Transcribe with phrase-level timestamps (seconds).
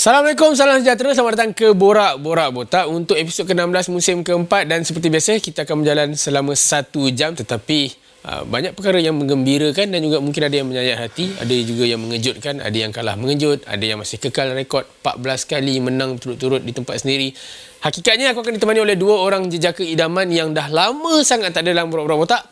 [0.00, 1.12] Assalamualaikum, salam sejahtera.
[1.12, 5.68] Selamat datang ke Borak Borak Botak untuk episod ke-16 musim keempat dan seperti biasa kita
[5.68, 7.92] akan berjalan selama satu jam tetapi
[8.24, 12.00] uh, banyak perkara yang menggembirakan dan juga mungkin ada yang menyayat hati, ada juga yang
[12.00, 16.72] mengejutkan, ada yang kalah mengejut, ada yang masih kekal rekod 14 kali menang turut-turut di
[16.72, 17.36] tempat sendiri.
[17.84, 21.76] Hakikatnya aku akan ditemani oleh dua orang jejaka idaman yang dah lama sangat tak ada
[21.76, 22.42] dalam Borak Borak Botak.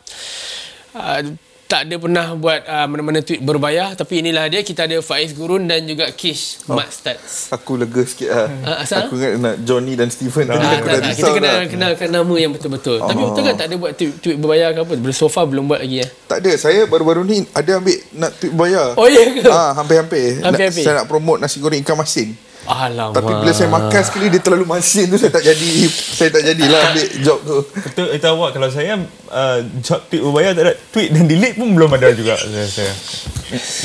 [0.93, 1.33] Uh,
[1.69, 5.69] tak ada pernah buat uh, mana-mana tweet berbayar tapi inilah dia kita ada Faiz Gurun
[5.69, 6.73] dan juga Kish oh.
[6.73, 7.53] Mat Stats.
[7.53, 8.49] Aku lega sikit lah.
[8.65, 9.05] Uh, asal?
[9.05, 10.49] Aku ingat nak Johnny dan Stephen.
[10.49, 11.65] Ah, Tadi aku tak, dah tak, risau kita kena dah.
[11.69, 12.97] kenalkan nama yang betul-betul.
[12.97, 13.05] Oh.
[13.05, 14.93] Tapi betul kan tak ada buat tweet, tweet berbayar ke apa?
[15.13, 16.07] So far belum buat lagi ya.
[16.25, 16.51] Tak ada.
[16.57, 18.87] Saya baru-baru ni ada ambil nak tweet bayar.
[18.97, 19.45] Oh ya ke?
[19.45, 20.41] Ah, hampir-hampir.
[20.41, 20.81] Nak- Hampir-hampir.
[20.81, 22.33] Saya nak promote nasi goreng ikan masin.
[22.69, 23.17] Alamak.
[23.17, 26.81] Tapi bila saya makan sekali dia terlalu masin tu saya tak jadi saya tak jadilah
[26.93, 27.57] ambil job tu.
[27.65, 28.93] Betul itu awak kalau saya
[29.33, 32.69] uh, job tweet berbayar tak ada tweet dan delete pun belum ada juga saya.
[32.69, 32.93] saya.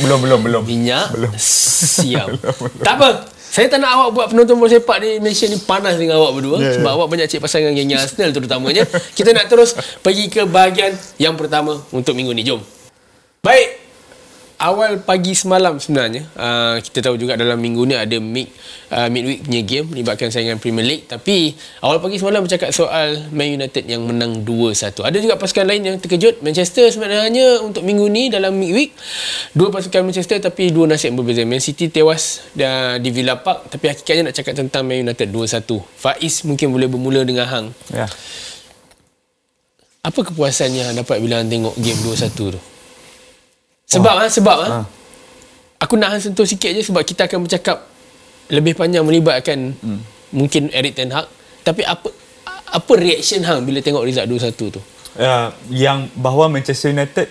[0.05, 0.63] Belum belum belum.
[0.69, 1.33] Minyak Belum.
[1.41, 2.29] Siap
[2.87, 3.09] Tak apa
[3.55, 6.59] saya tak nak awak buat penonton bola sepak di Malaysia ni panas dengan awak berdua
[6.59, 6.75] Ya, yeah.
[6.75, 8.83] sebab awak banyak cik pasangan geng Arsenal terutamanya.
[9.15, 10.91] Kita nak terus pergi ke bahagian
[11.23, 12.43] yang pertama untuk minggu ni.
[12.43, 12.59] Jom.
[13.47, 13.84] Baik.
[14.65, 18.49] Awal pagi semalam sebenarnya uh, kita tahu juga dalam minggu ni ada mid
[18.89, 21.53] uh, midweek punya game melibatkan saingan Premier League tapi
[21.85, 25.05] awal pagi semalam bercakap soal Man United yang menang 2-1.
[25.05, 26.41] Ada juga pasukan lain yang terkejut.
[26.41, 28.97] Manchester sebenarnya untuk minggu ni dalam midweek
[29.53, 31.45] dua pasukan Manchester tapi dua nasib yang berbeza.
[31.45, 35.77] Man City tewas dah di Villa Park tapi hakikatnya nak cakap tentang Man United 2-1.
[35.77, 37.67] Faiz mungkin boleh bermula dengan hang.
[37.93, 38.09] Ya.
[40.01, 42.61] Apa kepuasan yang hang dapat bila hang tengok game 2-1 tu?
[43.89, 44.31] Sebab oh.
[44.31, 44.69] sebab ha.
[44.83, 44.87] Ah.
[45.85, 47.85] Aku nak sentuh sikit je sebab kita akan bercakap
[48.49, 50.01] lebih panjang melibatkan hmm.
[50.33, 51.29] mungkin Eric Ten Hag.
[51.61, 52.09] Tapi apa
[52.75, 54.81] apa reaction hang bila tengok result 2-1 tu?
[55.15, 57.31] Uh, yang bahawa Manchester United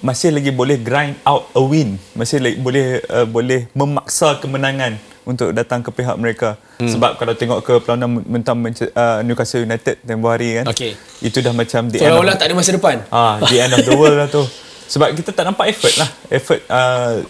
[0.00, 4.96] masih lagi boleh grind out a win, masih lagi boleh uh, boleh memaksa kemenangan
[5.28, 6.56] untuk datang ke pihak mereka.
[6.80, 6.88] Hmm.
[6.88, 10.72] Sebab kalau tengok ke perlawanan mentang uh, Newcastle United tempoh hari kan.
[10.72, 10.96] Okey.
[11.20, 12.96] Itu dah macam the end of, Seolah-olah tak ada masa depan.
[13.12, 14.40] ah, the end of the world lah tu.
[14.88, 16.10] Sebab kita tak nampak effort lah.
[16.32, 17.22] Effort uh,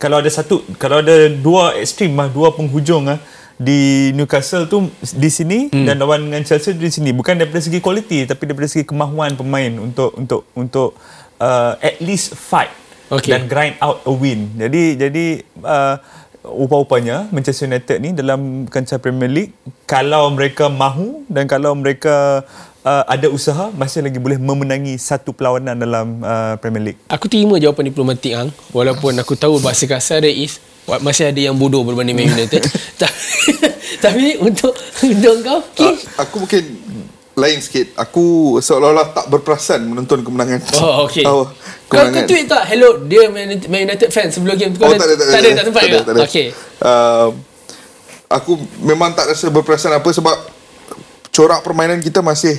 [0.00, 3.20] kalau ada satu kalau ada dua ekstrim lah, dua penghujung lah
[3.60, 5.84] di Newcastle tu di sini hmm.
[5.84, 9.68] dan lawan dengan Chelsea di sini bukan daripada segi kualiti tapi daripada segi kemahuan pemain
[9.76, 10.96] untuk untuk untuk
[11.36, 12.72] uh, at least fight
[13.12, 13.36] Okey.
[13.36, 14.56] dan grind out a win.
[14.56, 15.26] Jadi jadi
[15.60, 16.00] uh,
[16.40, 19.52] rupa-rupanya Manchester United ni dalam kancah Premier League
[19.84, 22.48] kalau mereka mahu dan kalau mereka
[22.84, 27.00] uh, ada usaha masih lagi boleh memenangi satu perlawanan dalam uh, Premier League.
[27.08, 30.60] Aku terima jawapan diplomatik hang walaupun aku tahu bahasa kasar dia is
[31.04, 32.64] masih ada yang bodoh berbanding Man United.
[34.04, 34.74] tapi, untuk
[35.06, 36.02] untuk kau Ah, Kish.
[36.18, 36.64] aku mungkin
[37.38, 37.94] lain sikit.
[37.96, 40.60] Aku seolah-olah tak berperasan menonton kemenangan.
[40.82, 41.24] Oh, okey.
[41.24, 41.48] Oh,
[41.90, 45.10] Kau, kau tweet tak Hello Dia Man United, fan Sebelum game tu Kau Oh, tak
[45.10, 45.32] ada, tak ada.
[45.34, 46.20] Tak ada tak sempat tak ada, ke tak ada.
[46.22, 46.46] Okay
[46.80, 47.28] Uh,
[48.30, 50.59] aku memang tak rasa berperasan apa sebab
[51.30, 52.58] corak permainan kita masih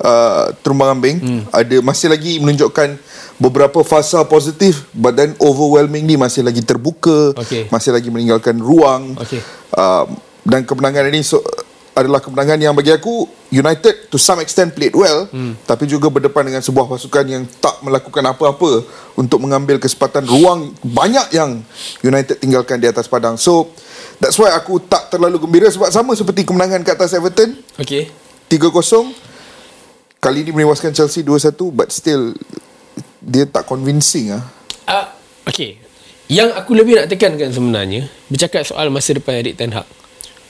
[0.00, 1.16] uh, terumbang ambing.
[1.20, 1.42] Hmm.
[1.52, 2.98] Ada masih lagi menunjukkan
[3.36, 7.68] beberapa fasa positif but then overwhelmingly masih lagi terbuka, Okey.
[7.68, 9.16] masih lagi meninggalkan ruang.
[9.20, 9.40] Okey.
[9.72, 10.08] Uh,
[10.46, 11.42] dan kemenangan ini so,
[11.96, 15.56] adalah kemenangan yang bagi aku United to some extent played well hmm.
[15.64, 18.84] tapi juga berdepan dengan sebuah pasukan yang tak melakukan apa-apa
[19.16, 21.64] untuk mengambil kesempatan ruang banyak yang
[22.04, 23.40] United tinggalkan di atas padang.
[23.40, 23.72] So
[24.20, 27.56] that's why aku tak terlalu gembira sebab sama seperti kemenangan ke atas Everton.
[27.80, 28.12] Okay
[28.46, 32.34] 3-0 kali ini menewaskan Chelsea 2-1 but still
[33.18, 34.44] dia tak convincing ah.
[34.86, 35.06] Uh,
[35.50, 35.82] Okay
[36.30, 39.86] Yang aku lebih nak tekankan sebenarnya Bercakap soal masa depan Eric Ten Hag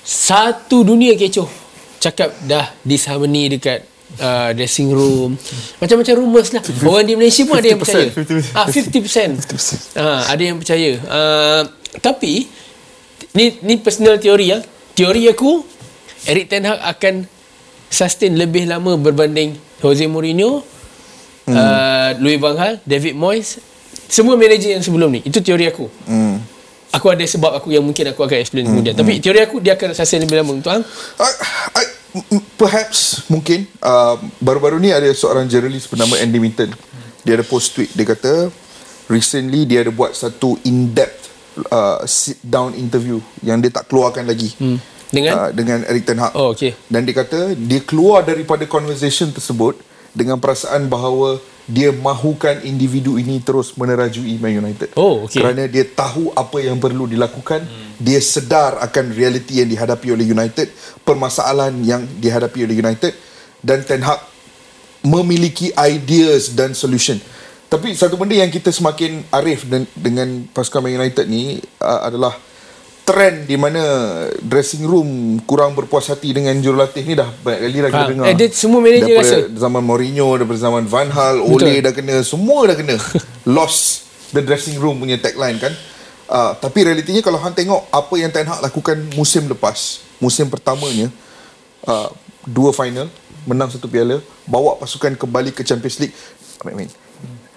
[0.06, 1.50] Satu dunia kecoh
[1.98, 3.82] Cakap dah disharmony dekat
[4.22, 5.34] uh, dressing room
[5.82, 8.54] Macam-macam rumours lah Orang di Malaysia pun ada yang percaya 50%.
[8.54, 9.98] Ah, 50%, 50%.
[9.98, 11.62] Ah, Ada yang percaya uh,
[11.98, 12.46] Tapi
[13.36, 14.64] Ni ni personal teori ya.
[14.96, 15.60] Teori aku
[16.24, 17.28] Eric Ten Hag akan
[17.92, 20.64] sustain lebih lama berbanding Jose Mourinho,
[21.44, 21.52] hmm.
[21.52, 23.60] uh, Louis van Gaal, David Moyes,
[24.08, 25.20] semua manager yang sebelum ni.
[25.22, 25.86] Itu teori aku.
[26.08, 26.55] hmm.
[26.92, 28.94] Aku ada sebab aku yang mungkin aku akan explain kemudian.
[28.94, 30.84] Tapi teori aku dia akan sustain lebih lama untuk hang.
[31.18, 31.30] I,
[31.74, 31.84] I,
[32.56, 36.72] perhaps mungkin uh, baru-baru ni ada seorang jurnalis bernama Andy Minton
[37.20, 38.48] dia ada post tweet dia kata
[39.06, 41.28] recently dia ada buat satu in-depth
[41.68, 44.78] uh, sit down interview yang dia tak keluarkan lagi Hmm.
[45.06, 46.72] Dengan uh, dengan Eric Ten Hag Oh, okey.
[46.88, 49.78] dan dia kata dia keluar daripada conversation tersebut
[50.10, 54.94] dengan perasaan bahawa dia mahukan individu ini terus menerajui Man United.
[54.94, 55.42] Oh, okey.
[55.42, 57.98] Kerana dia tahu apa yang perlu dilakukan, hmm.
[57.98, 60.70] dia sedar akan realiti yang dihadapi oleh United,
[61.02, 63.12] permasalahan yang dihadapi oleh United
[63.66, 64.22] dan Ten Hag
[65.02, 67.18] memiliki ideas dan solution.
[67.66, 69.66] Tapi satu benda yang kita semakin arif
[69.98, 72.38] dengan pasukan Man United ni uh, adalah
[73.06, 73.80] trend di mana
[74.42, 75.08] dressing room
[75.42, 78.24] kurang berpuas hati dengan jurulatih ni dah banyak kali dah kita Ha, dengar.
[78.26, 79.54] eh, dia semua manager daripada rasa.
[79.56, 82.98] zaman Mourinho, daripada zaman Van Hal, Ole dah kena, semua dah kena.
[83.48, 85.70] Lost the dressing room punya tagline kan.
[86.26, 89.78] Uh, tapi realitinya kalau hang tengok apa yang Ten Hag lakukan musim lepas,
[90.18, 91.06] musim pertamanya
[91.84, 92.10] uh,
[92.42, 93.06] dua final,
[93.42, 96.16] menang satu piala, bawa pasukan kembali ke Champions League.
[96.66, 96.90] I mean,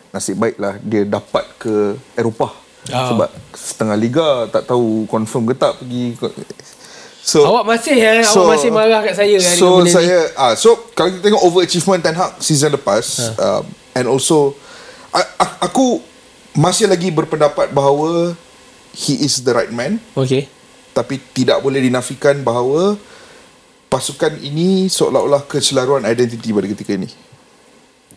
[0.10, 2.54] nasib baiklah dia dapat ke Eropah.
[2.90, 3.14] Ah.
[3.14, 6.18] Sebab setengah liga tak tahu confirm ke tak pergi
[7.20, 11.14] So Awak masih eh Awak masih marah kat saya hari So saya ah so kalau
[11.14, 13.62] kita tengok overachievement Ten Hag season lepas Ha.
[13.62, 13.64] um,
[13.94, 14.58] and also
[15.14, 15.22] a,
[15.62, 16.02] aku
[16.58, 18.34] masih lagi berpendapat bahawa
[18.96, 20.50] he is the right man Okay
[20.90, 23.00] tapi tidak boleh dinafikan bahawa
[23.88, 27.10] pasukan ini seolah-olah kecelaruan identiti pada ketika ini.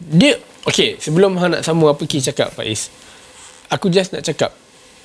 [0.03, 0.35] Dia
[0.67, 2.91] Okay Sebelum hang nak sambung Apa Ki cakap Is
[3.71, 4.51] Aku just nak cakap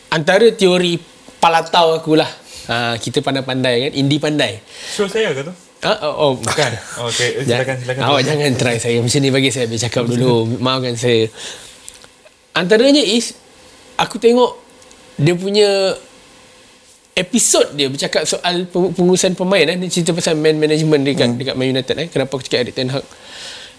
[0.09, 0.95] Antara teori
[1.37, 2.29] Palatau aku lah
[2.65, 4.59] ha, Kita pandai-pandai kan Indi pandai
[4.89, 5.53] Show saya ke tu?
[5.79, 7.43] ha, oh, oh bukan Oh, okay.
[7.43, 8.01] Ja- Silakan, silakan.
[8.03, 11.27] Awak jangan try saya Macam ni bagi saya Habis cakap dulu Maafkan saya
[12.53, 13.35] Antaranya is
[13.95, 14.57] Aku tengok
[15.15, 15.69] Dia punya
[17.13, 19.75] Episod dia Bercakap soal peng- Pengurusan pemain eh.
[19.75, 21.37] Dia cerita pasal man management Dekat, hmm.
[21.37, 22.07] dekat Man United eh.
[22.07, 23.05] Kenapa aku cakap Erik Ten Hag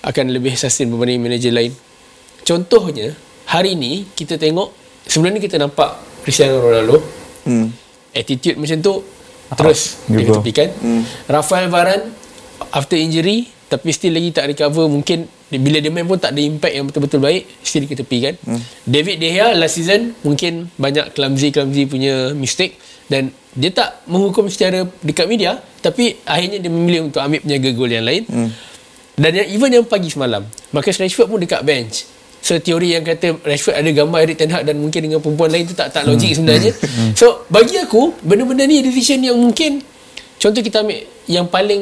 [0.01, 1.73] Akan lebih sustain Berbanding manager lain
[2.43, 3.15] Contohnya
[3.49, 7.19] Hari ni Kita tengok Sebelum ni kita nampak Cristiano Ronaldo
[7.49, 7.73] Hmm.
[8.13, 8.95] Attitude macam tu
[9.57, 11.03] Terus dia Dia ketepikan hmm.
[11.33, 12.13] Rafael Varane
[12.77, 16.75] After injury Tapi still lagi tak recover Mungkin Bila dia main pun tak ada impact
[16.77, 18.61] Yang betul-betul baik Still diketepikan hmm.
[18.85, 22.77] David De Gea last season Mungkin banyak clumsy-clumsy punya mistake
[23.09, 27.89] Dan dia tak menghukum secara Dekat media Tapi akhirnya dia memilih Untuk ambil penjaga gol
[27.89, 28.51] yang lain hmm.
[29.17, 32.05] Dan yang even yang pagi semalam Marcus Rashford pun dekat bench
[32.39, 35.67] So teori yang kata Rashford ada gambar Eric Ten Hag Dan mungkin dengan perempuan lain
[35.67, 36.71] tu Tak tak logik sebenarnya.
[37.19, 39.83] So bagi aku Benda-benda ni decision yang mungkin
[40.39, 41.81] Contoh kita ambil Yang paling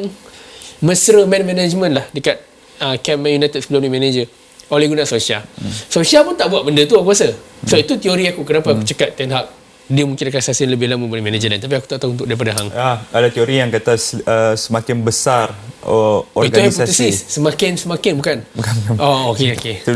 [0.81, 2.41] Mesra man management lah Dekat
[2.81, 4.25] uh, Camp Man United sebelum ni manager
[4.73, 5.45] Oleh Gunnar Solskjaer.
[5.87, 7.31] Solskjaer pun tak buat benda tu aku rasa.
[7.63, 9.47] So itu teori aku Kenapa aku cakap Ten Hag
[9.87, 12.51] Dia mungkin akan sustain lebih lama Daripada manager lain Tapi aku tak tahu untuk daripada
[12.53, 17.07] Hang Ah, ada teori yang kata uh, semakin besar uh, Oh, Itu organisasi.
[17.07, 18.95] hipotesis Semakin semakin bukan Bukan, bukan.
[18.97, 19.91] Oh okay okay Itu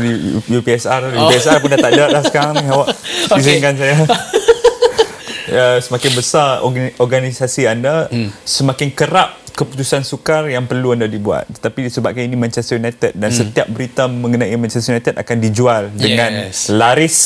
[0.50, 1.28] UPSR Oh.
[1.28, 2.88] UPSR pun dah tak ada dah sekarang ni awak
[3.28, 3.38] Okay.
[3.38, 3.94] izinkan saya
[5.48, 8.32] ya, semakin besar organ- organisasi anda hmm.
[8.42, 13.38] semakin kerap keputusan sukar yang perlu anda dibuat tetapi disebabkan ini Manchester United dan hmm.
[13.38, 16.68] setiap berita mengenai Manchester United akan dijual dengan Yes.
[16.68, 17.16] laris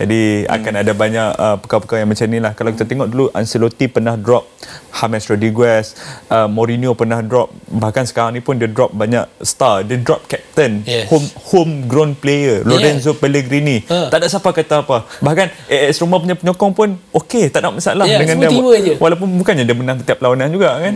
[0.00, 0.56] jadi hmm.
[0.56, 2.52] akan ada banyak uh, perkara-perkara yang macam ni lah.
[2.56, 4.48] Kalau kita tengok dulu Ancelotti pernah drop
[4.90, 5.92] James Rodriguez,
[6.32, 9.84] uh, Mourinho pernah drop, bahkan sekarang ni pun dia drop banyak star.
[9.84, 11.12] Dia drop captain, Yes.
[11.12, 13.84] home homegrown player, Lorenzo Pellegrini.
[13.92, 14.08] Ha.
[14.08, 15.04] Tak ada siapa kata apa.
[15.20, 18.48] Bahkan AS Roma punya penyokong pun okey, tak ada masalah Ya, dengan dia.
[18.80, 18.94] je.
[18.96, 20.94] Walaupun bukannya dia menang setiap perlawanan juga kan.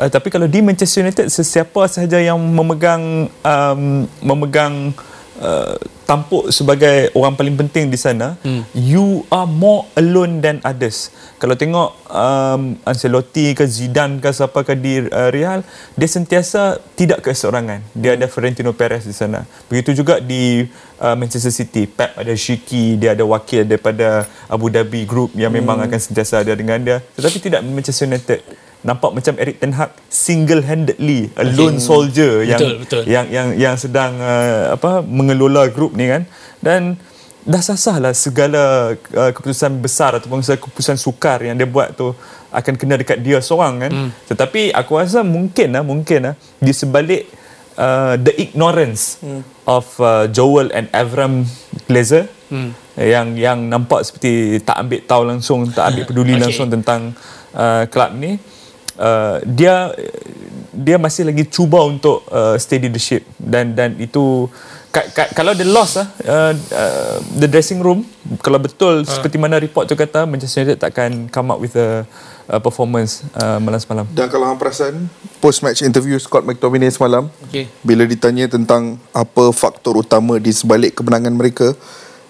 [0.00, 4.96] Uh, tapi kalau di Manchester United sesiapa sahaja yang memegang um, memegang
[5.40, 8.62] uh, tampuk sebagai orang paling penting di sana, hmm.
[8.72, 11.10] you are more alone than others.
[11.36, 15.66] Kalau tengok um, Ancelotti ke Zidane ke siapa ke di uh, Real,
[15.98, 17.82] dia sentiasa tidak keseorangan.
[17.92, 19.42] Dia ada Florentino Perez di sana.
[19.68, 20.64] Begitu juga di
[21.02, 25.82] uh, Manchester City, Pep ada Shiki, dia ada wakil daripada Abu Dhabi Group yang memang
[25.82, 26.98] akan sentiasa ada dengan dia.
[27.18, 28.40] Tetapi tidak Manchester United.
[28.86, 33.02] Nampak macam Eric Ten Hag single-handedly a lone soldier yang Betul, betul.
[33.10, 36.22] yang yang yang sedang uh, apa mengelola grup ni kan
[36.62, 36.94] dan
[37.46, 42.10] dah sasah lah segala uh, keputusan besar ataupun segala keputusan sukar yang dia buat tu
[42.50, 44.10] akan kena dekat dia seorang kan hmm.
[44.34, 47.30] tetapi aku rasa mungkin lah mungkin lah di sebalik
[47.78, 49.46] uh, the ignorance hmm.
[49.62, 51.46] of uh, Joel and Avram
[51.86, 52.74] Glazer hmm.
[52.98, 56.42] yang yang nampak seperti tak ambil tahu langsung tak ambil peduli okay.
[56.50, 57.14] langsung tentang
[57.54, 58.42] uh, kelab ni
[58.98, 59.92] uh, dia
[60.76, 64.44] dia masih lagi cuba untuk uh, steady the ship dan dan itu
[64.92, 68.04] ka, ka, kalau dia lost lah uh, uh, the dressing room
[68.44, 69.08] kalau betul uh.
[69.08, 72.04] seperti mana report tu kata Manchester United takkan come up with a,
[72.48, 75.08] a performance uh, malam semalam Dan kalau hang perasan
[75.40, 77.72] post match interview Scott McTominay semalam Okay.
[77.80, 81.72] bila ditanya tentang apa faktor utama di sebalik kemenangan mereka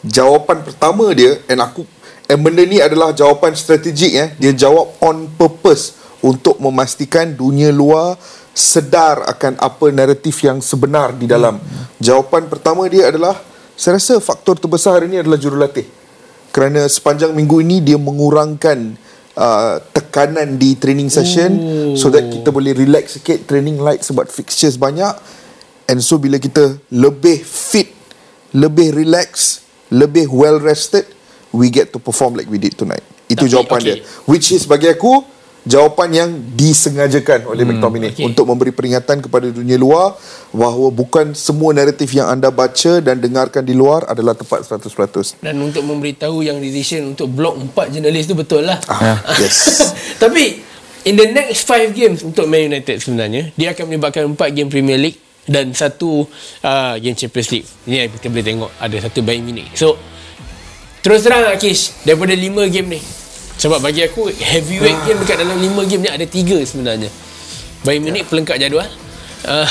[0.07, 1.83] jawapan pertama dia and aku
[2.31, 8.19] and benda ni adalah jawapan strategik eh dia jawab on purpose untuk memastikan dunia luar
[8.51, 11.63] sedar akan apa naratif yang sebenar di dalam
[12.03, 13.39] jawapan pertama dia adalah
[13.79, 15.87] saya rasa faktor terbesar hari ini adalah jurulatih
[16.51, 18.99] kerana sepanjang minggu ini dia mengurangkan
[19.39, 21.95] uh, tekanan di training session Ooh.
[21.95, 25.15] so that kita boleh relax sikit training light sebab fixtures banyak
[25.87, 27.93] and so bila kita lebih fit
[28.57, 31.07] lebih relax lebih well rested
[31.53, 33.87] we get to perform like we did tonight Itu Tapi, jawapan okay.
[33.91, 33.97] dia.
[34.31, 35.36] Which is bagi aku
[35.67, 38.23] jawapan yang disengajakan oleh McTominay okay.
[38.23, 40.15] untuk memberi peringatan kepada dunia luar
[40.55, 45.43] bahawa bukan semua naratif yang anda baca dan dengarkan di luar adalah tepat 100%.
[45.43, 48.79] Dan untuk memberitahu yang decision untuk blok empat jurnalis tu betul lah.
[48.87, 49.91] Ah, yes.
[50.23, 50.63] Tapi
[51.03, 55.03] in the next 5 games untuk Man United sebenarnya dia akan melibatkan 4 game Premier
[55.03, 55.19] League
[55.51, 56.31] dan satu
[56.63, 57.69] uh, game Champions League.
[57.91, 59.75] Ni yang kita boleh tengok ada satu Bayern Munich.
[59.75, 59.99] So
[61.03, 63.26] terus terang Akish daripada 5 game ni
[63.57, 67.11] sebab bagi aku heavyweight game dekat dalam 5 game ni ada 3 sebenarnya.
[67.83, 68.89] Bayern Munich pelengkap jadual.
[69.47, 69.63] Uh,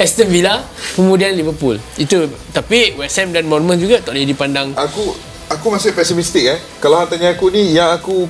[0.00, 0.64] Aston Villa
[0.96, 1.76] kemudian Liverpool.
[1.94, 5.12] Itu tapi West Ham dan Bournemouth juga tak boleh dipandang Aku
[5.46, 6.56] aku masih pesimistik eh.
[6.80, 8.24] Kalau hang tanya aku ni yang aku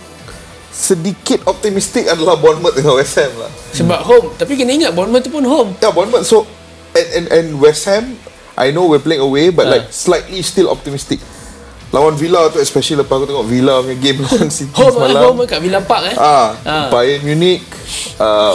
[0.68, 3.52] sedikit optimistik adalah Bournemouth dengan West Ham lah.
[3.70, 4.26] sebab home.
[4.34, 5.70] Tapi kena ingat Bournemouth tu pun home.
[5.78, 6.42] Yeah, Bournemouth so
[6.92, 8.18] and, and and West Ham
[8.58, 9.78] I know we're playing away but Ah.
[9.78, 11.22] like slightly still optimistic.
[11.96, 15.22] Lawan Villa tu especially lepas aku tengok Villa punya game lawan City Home semalam.
[15.24, 16.14] home kat Villa Park eh.
[16.14, 16.86] Ah, Ah.
[16.88, 17.64] Bayern Munich
[18.18, 18.52] uh,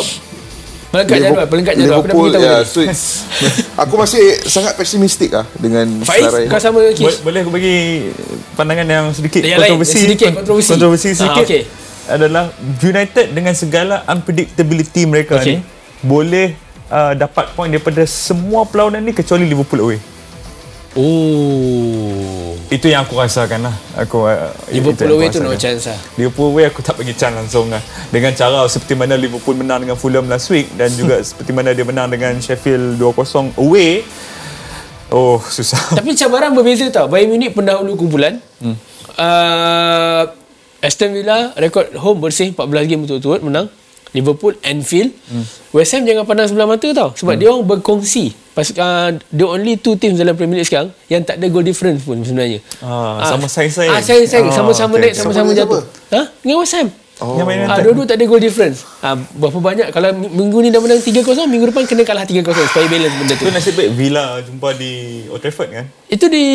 [0.91, 1.95] Pelengkap jadual, pelengkap jadual.
[1.95, 2.91] Aku dah beritahu yeah, tadi.
[2.91, 3.39] so
[3.79, 7.23] aku masih sangat pesimistik lah dengan Faiz, kau sama Bo- Kish?
[7.23, 8.11] boleh aku bagi
[8.53, 10.69] pandangan yang sedikit Yang lain, kontroversi sedikit kon- kontroversi.
[10.69, 11.61] kontroversi Ah, sedikit okey.
[12.11, 12.43] adalah
[12.77, 15.47] United dengan segala unpredictability mereka Okey.
[15.47, 15.55] ni
[16.03, 19.99] boleh uh, dapat poin daripada semua perlawanan ni kecuali Liverpool away
[20.91, 22.51] Oh.
[22.67, 25.99] itu yang aku rasakan lah aku uh, itu Liverpool away tu no chance lah.
[26.19, 27.79] Liverpool away aku tak bagi chance langsung lah
[28.11, 31.87] dengan cara seperti mana Liverpool menang dengan Fulham last week dan juga seperti mana dia
[31.87, 34.03] menang dengan Sheffield 2-0 away
[35.11, 37.07] oh susah Tapi cabaran berbeza tau.
[37.11, 38.39] Bayern Munich pendahulu kumpulan.
[38.63, 38.75] Hmm.
[39.19, 40.23] Uh,
[40.81, 43.67] Aston Villa rekod home bersih 14 game betul-betul menang.
[44.11, 45.11] Liverpool Anfield.
[45.31, 45.45] Hmm.
[45.71, 47.09] West Ham jangan pandang sebelah mata tau.
[47.15, 47.39] Sebab hmm.
[47.39, 48.35] dia orang berkongsi.
[48.51, 52.03] Pas, uh, the only two teams dalam Premier League sekarang yang tak ada goal difference
[52.03, 52.59] pun sebenarnya.
[52.83, 53.87] Ah, sama saing-saing.
[53.87, 54.51] Ah, saing-saing.
[54.51, 55.07] Ah, sama-sama okay.
[55.07, 55.83] naik, sama-sama jatuh.
[56.11, 56.21] Ha?
[56.43, 56.91] Dengan West Ham.
[57.21, 57.37] Oh.
[57.37, 58.83] Yang main Ah, dua-dua tak ada goal difference.
[58.99, 62.85] Ah, berapa banyak kalau minggu ni dah menang 3-0, minggu depan kena kalah 3-0 supaya
[62.89, 63.45] balance benda tu.
[63.45, 64.91] Tu nasib baik Villa jumpa di
[65.29, 65.85] Old Trafford kan?
[66.09, 66.45] Itu di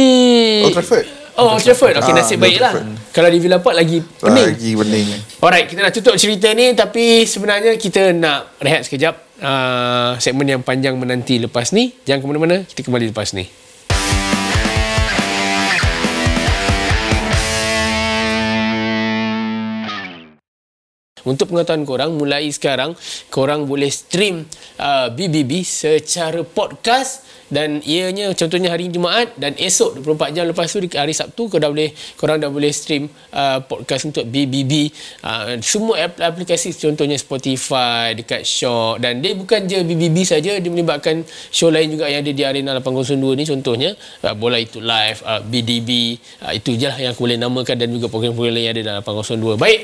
[0.67, 1.26] Old Trafford.
[1.37, 2.01] Oh, Old Trafford.
[2.01, 2.73] Okey, Ah, nasib Old baik lah.
[3.13, 4.49] Kalau di Villa Park lagi pening.
[4.57, 5.07] Lagi bening.
[5.41, 9.29] Alright, kita nak tutup cerita ni tapi sebenarnya kita nak rehat sekejap.
[9.37, 11.93] Uh, segmen yang panjang menanti lepas ni.
[12.09, 13.45] Jangan ke mana-mana, kita kembali lepas ni.
[21.27, 22.95] Untuk pengetahuan korang, mulai sekarang
[23.35, 24.47] korang boleh stream
[24.79, 30.83] uh, BBB secara podcast dan ianya contohnya hari Jumaat dan esok 24 jam lepas tu
[30.83, 34.91] hari Sabtu korang dah boleh korang dah boleh stream uh, podcast untuk BBB
[35.23, 40.71] uh, semua ap- aplikasi contohnya Spotify dekat Shock dan dia bukan je BBB saja dia
[40.71, 41.23] melibatkan
[41.55, 43.91] show lain juga yang ada di Arena 802 ni contohnya.
[44.23, 47.89] Uh, Bola Itu Live uh, BDB uh, itu je lah yang aku boleh namakan dan
[47.95, 49.81] juga program-program lain yang ada dalam 802 baik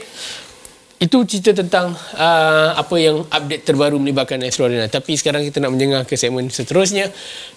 [1.03, 4.87] itu cerita tentang uh, apa yang update terbaru melibatkan Astro Arena.
[4.87, 7.11] Tapi sekarang kita nak menjengah ke segmen seterusnya.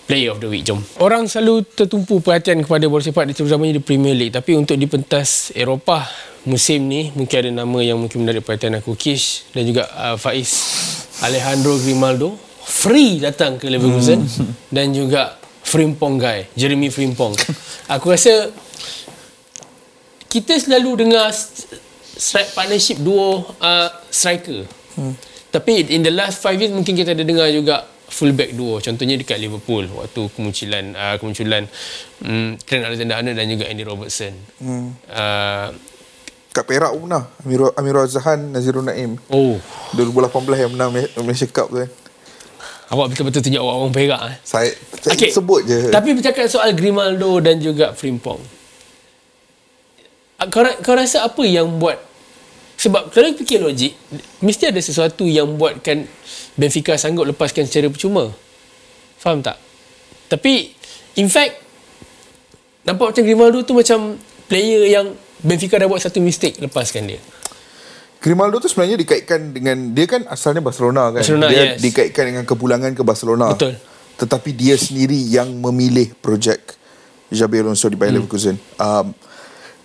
[0.10, 0.66] Player of the Week.
[0.66, 0.82] Jom.
[0.98, 4.34] Orang selalu tertumpu perhatian kepada bola sepak terutamanya di Premier League.
[4.34, 6.10] Tapi untuk di pentas Eropah
[6.50, 8.98] musim ni mungkin ada nama yang mungkin menarik perhatian aku.
[8.98, 10.50] Kish dan juga uh, Faiz.
[11.22, 12.34] Alejandro Grimaldo.
[12.66, 14.26] Free datang ke Leverkusen.
[14.74, 16.50] dan juga Frimpong guy.
[16.58, 17.38] Jeremy Frimpong.
[17.94, 18.50] aku rasa
[20.34, 21.30] kita selalu dengar
[22.16, 24.64] strike partnership duo uh, striker.
[24.96, 25.14] Hmm.
[25.52, 28.80] Tapi in the last five years mungkin kita ada dengar juga fullback duo.
[28.80, 31.64] Contohnya dekat Liverpool waktu kemunculan uh, kemunculan
[32.24, 34.34] um, Trent Alexander-Arnold dan juga Andy Robertson.
[34.60, 34.96] Hmm.
[35.10, 35.70] Uh,
[36.56, 37.28] Kat Perak pun pernah.
[37.44, 39.20] Amirul, Amirul Azhan, Nazirul Naim.
[39.28, 39.60] oh,
[40.00, 41.92] 2018 yang menang Malaysia Cup tu kan.
[42.96, 44.36] awak betul-betul tunjuk awak orang Perak eh.
[44.46, 44.72] Saya,
[45.04, 45.36] saya Okey.
[45.36, 45.92] sebut je.
[45.92, 48.40] Tapi bercakap soal Grimaldo dan juga Frimpong.
[50.46, 51.98] Ah, Kau, kau rasa apa yang buat
[52.76, 53.98] sebab kalau fikir logik
[54.46, 56.06] mesti ada sesuatu yang buatkan
[56.54, 58.30] Benfica sanggup lepaskan secara percuma.
[59.18, 59.58] Faham tak?
[60.30, 60.70] Tapi
[61.18, 61.66] in fact
[62.86, 67.20] nampak macam Grimaldo tu macam player yang Benfica dah buat satu mistake lepaskan dia.
[68.22, 71.22] Grimaldo tu sebenarnya dikaitkan dengan dia kan asalnya Barcelona kan.
[71.26, 71.82] Barcelona, dia yes.
[71.82, 73.56] dikaitkan dengan kepulangan ke Barcelona.
[73.56, 73.78] Betul.
[74.16, 76.76] Tetapi dia sendiri yang memilih projek
[77.32, 78.26] Xabi Alonso di Bayer Hmm.
[78.26, 78.56] Leverkusen.
[78.80, 79.12] Um,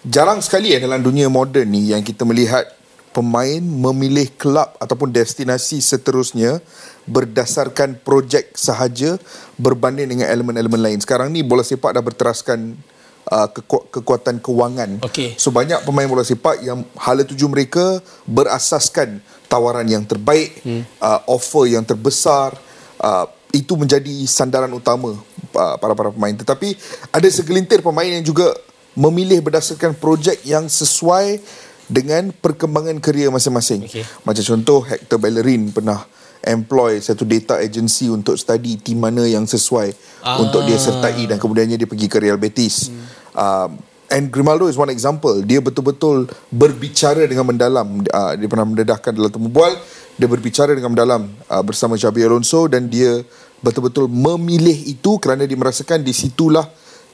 [0.06, 2.64] jarang sekali eh dalam dunia moden ni yang kita melihat
[3.10, 6.62] pemain memilih kelab ataupun destinasi seterusnya
[7.10, 9.18] berdasarkan projek sahaja
[9.58, 10.98] berbanding dengan elemen-elemen lain.
[11.02, 12.78] Sekarang ni bola sepak dah berteraskan
[13.26, 15.02] uh, keku- kekuatan kewangan.
[15.02, 15.34] Okey.
[15.34, 17.98] So banyak pemain bola sepak yang hala tuju mereka
[18.30, 19.18] berasaskan
[19.50, 21.02] tawaran yang terbaik, hmm.
[21.02, 22.54] uh, offer yang terbesar,
[23.02, 25.18] uh, itu menjadi sandaran utama
[25.58, 26.30] uh, para-para pemain.
[26.30, 26.78] Tetapi
[27.10, 28.54] ada segelintir pemain yang juga
[29.00, 31.40] memilih berdasarkan projek yang sesuai
[31.88, 33.88] dengan perkembangan kerjaya masing-masing.
[33.88, 34.04] Okey.
[34.22, 36.04] Macam contoh Hector Bellerin pernah
[36.44, 40.36] employ satu data agency untuk study tim mana yang sesuai Ah.
[40.40, 42.92] untuk dia sertai dan kemudiannya dia pergi ke Real Betis.
[42.92, 43.00] Hmm.
[43.32, 43.70] Um,
[44.12, 45.40] and Grimaldo is one example.
[45.40, 48.04] Dia betul-betul berbicara dengan mendalam.
[48.04, 49.74] Uh, dia pernah mendedahkan dalam temu bual,
[50.20, 53.24] dia berbicara dengan mendalam uh, bersama Xabi Alonso dan dia
[53.64, 56.64] betul-betul memilih itu kerana dia merasakan di situlah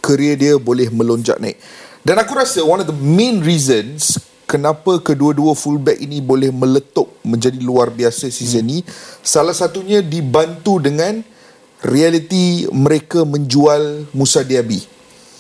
[0.07, 1.59] kerjaya dia boleh melonjak naik.
[2.07, 4.15] Dan aku rasa one of the main reasons
[4.47, 8.79] kenapa kedua-dua fullback ini boleh meletup menjadi luar biasa season ni
[9.27, 11.19] salah satunya dibantu dengan
[11.83, 14.81] realiti mereka menjual Musa Diaby.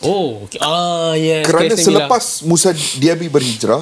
[0.04, 0.60] Oh, okay.
[0.60, 1.46] ah, yes.
[1.48, 3.80] Kerana selepas Musa Diaby berhijrah,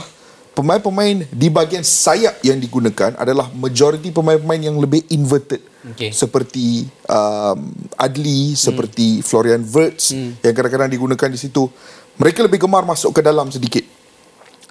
[0.54, 5.60] pemain-pemain di bahagian sayap yang digunakan adalah majoriti pemain-pemain yang lebih inverted.
[5.92, 6.14] Okey.
[6.14, 11.68] Seperti um, Adli, seperti Florian Wirtz yang kadang-kadang digunakan di situ.
[12.14, 13.82] Mereka lebih gemar masuk ke dalam sedikit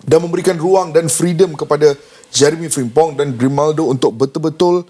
[0.03, 1.95] dan memberikan ruang dan freedom kepada
[2.31, 4.87] Jeremy Frimpong dan Grimaldo untuk betul-betul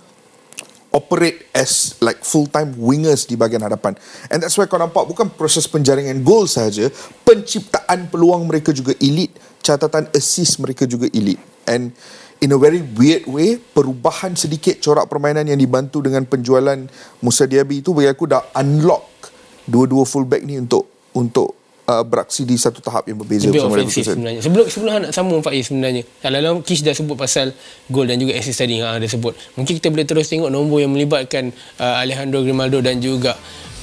[0.93, 3.97] operate as like full-time wingers di bahagian hadapan.
[4.29, 6.93] And that's why kau nampak bukan proses penjaringan gol sahaja,
[7.25, 11.39] penciptaan peluang mereka juga elite, catatan assist mereka juga elite.
[11.63, 11.95] And
[12.43, 16.77] in a very weird way, perubahan sedikit corak permainan yang dibantu dengan penjualan
[17.23, 19.31] Musa Diaby itu bagi aku dah unlock
[19.63, 20.83] dua-dua fullback ni untuk
[21.15, 21.55] untuk
[21.87, 24.15] uh, beraksi di satu tahap yang berbeza Lebih bersama ofensif Leverkusen.
[24.19, 24.41] sebenarnya.
[24.43, 26.03] Sebelum sebelum nak sambung Faiz sebenarnya.
[26.19, 27.55] Kalau Kish dah sebut pasal
[27.87, 29.31] gol dan juga assist tadi ha, dia sebut.
[29.55, 33.35] Mungkin kita boleh terus tengok nombor yang melibatkan uh, Alejandro Grimaldo dan juga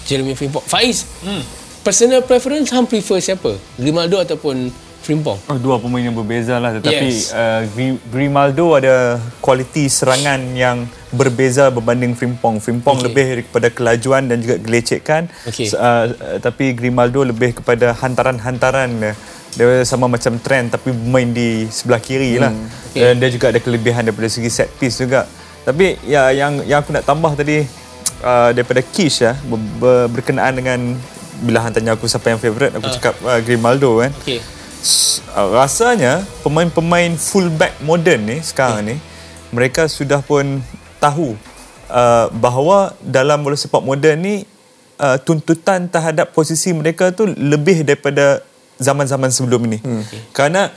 [0.05, 0.65] Jeremy Frimpong.
[0.65, 1.43] Faiz, hmm.
[1.85, 3.57] personal preference hang prefer siapa?
[3.77, 4.69] Grimaldo ataupun
[5.01, 5.39] Frimpong?
[5.49, 7.33] Oh, dua pemain yang berbeza lah tetapi Yes.
[7.33, 12.61] uh, Gri- Grimaldo ada kualiti serangan yang berbeza berbanding Frimpong.
[12.61, 13.07] Frimpong okay.
[13.09, 15.67] lebih kepada kelajuan dan juga gelecekan Okey.
[15.67, 19.15] S- uh, uh, tapi Grimaldo lebih kepada hantaran-hantaran dia.
[19.83, 22.55] sama macam trend tapi bermain di sebelah kiri lah
[22.93, 23.03] Okey.
[23.03, 25.27] dan dia juga ada kelebihan daripada segi set piece juga
[25.61, 27.67] tapi ya yang yang aku nak tambah tadi
[28.23, 30.79] uh, daripada Kish ya ber, ber, berkenaan dengan
[31.41, 34.39] bila hang tanya aku siapa yang favourite aku cakap uh, Grimaldo kan Okey.
[35.37, 38.97] Rasanya pemain-pemain fullback moden ni sekarang ni
[39.53, 40.63] mereka sudah pun
[41.03, 41.37] tahu
[41.91, 44.35] uh, bahawa dalam bola sepak moden ni
[44.97, 48.41] uh, tuntutan terhadap posisi mereka tu lebih daripada
[48.81, 49.79] zaman-zaman sebelum ini.
[49.85, 50.05] Hmm.
[50.33, 50.73] Kerana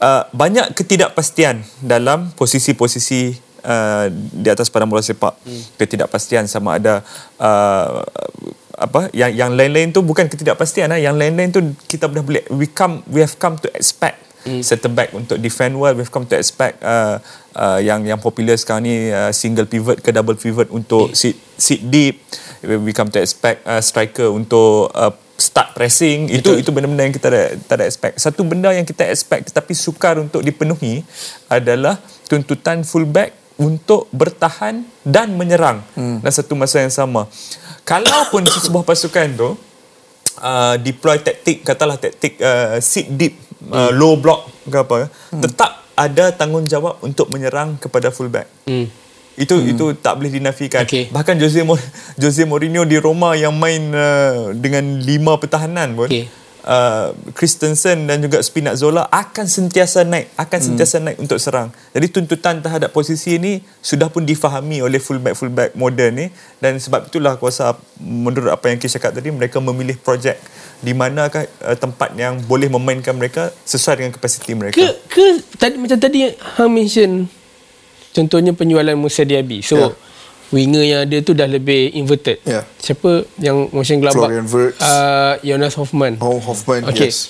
[0.00, 3.36] uh, banyak ketidakpastian dalam posisi-posisi
[3.66, 5.36] uh, di atas padang bola sepak.
[5.44, 5.62] Hmm.
[5.76, 7.04] Ketidakpastian sama ada
[7.36, 8.06] uh,
[8.78, 11.02] apa yang yang lain-lain tu bukan ketidakpastian lah.
[11.02, 11.60] yang lain-lain tu
[11.90, 14.62] kita dah boleh we come we have come to expect hmm.
[14.62, 17.18] center back untuk defend well we have come to expect uh,
[17.58, 21.82] uh, yang yang popular sekarang ni uh, single pivot ke double pivot untuk sit sit
[21.90, 22.22] deep.
[22.58, 26.26] We come to expect uh, striker untuk uh, start pressing.
[26.26, 28.14] Itu itu benda-benda yang kita tak tak ada expect.
[28.18, 31.06] Satu benda yang kita expect tetapi sukar untuk dipenuhi
[31.46, 36.22] adalah tuntutan fullback untuk bertahan dan menyerang hmm.
[36.22, 37.26] dalam satu masa yang sama
[37.82, 39.50] kalaupun sebuah pasukan tu
[40.40, 43.34] uh, deploy taktik katalah taktik uh, sit deep
[43.74, 45.42] uh, low block ke apa hmm.
[45.42, 48.86] tetap ada tanggungjawab untuk menyerang kepada fullback Hmm.
[49.38, 49.70] itu hmm.
[49.70, 50.84] itu tak boleh dinafikan.
[50.84, 51.14] Okey.
[51.14, 51.62] Bahkan Jose
[52.22, 56.26] Jose Mourinho di Roma yang main uh, dengan lima pertahanan pun Okey.
[56.64, 61.70] Uh, Christensen dan juga Spinazzola akan sentiasa naik, akan sentiasa naik untuk serang.
[61.94, 66.26] Jadi tuntutan terhadap posisi ini sudah pun difahami oleh fullback fullback moden ni
[66.58, 70.38] dan sebab itulah aku rasa menurut apa yang Kish cakap tadi mereka memilih projek
[70.78, 74.78] di manakah uh, tempat yang boleh memainkan mereka sesuai dengan kapasiti mereka.
[74.78, 75.24] Ke ke
[75.58, 77.26] tadi macam tadi hang mention
[78.14, 79.62] contohnya penjualan Musa Diaby.
[79.62, 80.07] So Ya.
[80.48, 82.40] Winger yang ada tu dah lebih inverted.
[82.42, 82.64] Ya.
[82.76, 84.28] Siapa yang motion gelabak?
[84.28, 84.80] Florian Wirtz.
[84.80, 86.16] Uh, Jonas Hoffman.
[86.18, 87.06] Oh Hoffman Okey.
[87.06, 87.28] yes.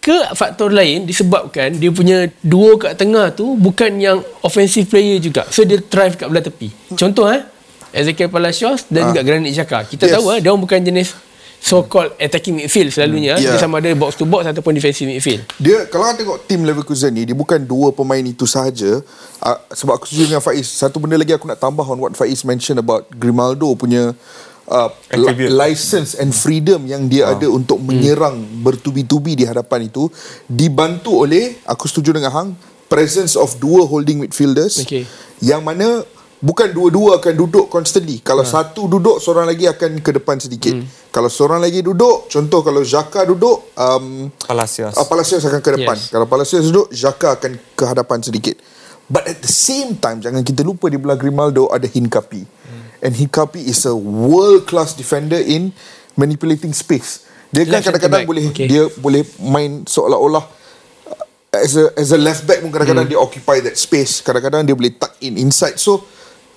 [0.00, 5.44] Ke faktor lain disebabkan dia punya duo kat tengah tu bukan yang offensive player juga.
[5.48, 6.72] So dia drive kat belah tepi.
[6.96, 7.44] Contoh eh
[7.90, 9.06] Ezekiel Palacios dan Ah.
[9.10, 9.84] juga Granit Xhaka.
[9.84, 10.16] Kita Yes.
[10.16, 11.12] tahu eh dia bukan jenis
[11.60, 13.36] so called attacking midfield selalunya.
[13.36, 13.44] Hmm.
[13.44, 13.60] Dia Yeah.
[13.60, 15.44] sama ada box to box ataupun defensive midfield.
[15.60, 19.04] Dia kalau kau tengok tim Leverkusen ni dia bukan dua pemain itu sahaja
[19.38, 20.66] uh, sebab aku setuju dengan Faiz.
[20.66, 24.16] Satu benda lagi aku nak tambah on what Faiz mention about Grimaldo punya
[24.66, 25.52] uh, Attribute.
[25.52, 30.08] license and freedom yang dia ada untuk menyerang bertubi-tubi di hadapan itu
[30.46, 32.50] dibantu oleh aku setuju dengan Hang
[32.86, 35.06] presence of dua holding midfielders Okey.
[35.38, 36.02] yang mana
[36.40, 38.18] bukan dua-dua akan duduk constantly.
[38.18, 40.72] Kalau satu duduk, seorang lagi akan ke depan sedikit.
[41.10, 44.94] Kalau seorang lagi duduk, contoh kalau Xhaka duduk, um, Palacios.
[44.94, 45.96] uh, Palacios akan ke depan.
[45.96, 46.08] Yes.
[46.08, 48.56] Kalau Palacios duduk, Xhaka akan ke hadapan sedikit.
[49.04, 52.46] But at the same time, jangan kita lupa di belah Grimaldo ada Hincapi.
[53.00, 55.74] And Hincapi is a world class defender in
[56.14, 57.26] manipulating space.
[57.50, 58.70] Dia kan kadang-kadang boleh Okay.
[58.70, 60.44] dia boleh main seolah-olah
[61.10, 61.24] uh,
[61.58, 63.12] as a as a left back pun kadang-kadang Hmm.
[63.12, 64.22] dia occupy that space.
[64.22, 65.74] Kadang-kadang dia boleh tuck in inside.
[65.74, 66.06] So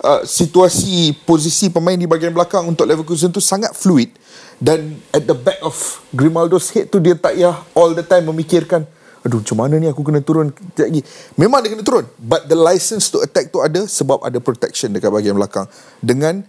[0.04, 4.12] uh, situasi posisi pemain di bahagian belakang untuk Leverkusen tu sangat fluid
[4.60, 5.74] dan at the back of
[6.14, 8.86] Grimaldo's head tu dia tak payah all the time memikirkan
[9.24, 11.00] Aduh macam mana ni aku kena turun kejap lagi
[11.40, 15.08] Memang dia kena turun But the license to attack tu ada Sebab ada protection dekat
[15.08, 15.64] bahagian belakang
[16.04, 16.44] Dengan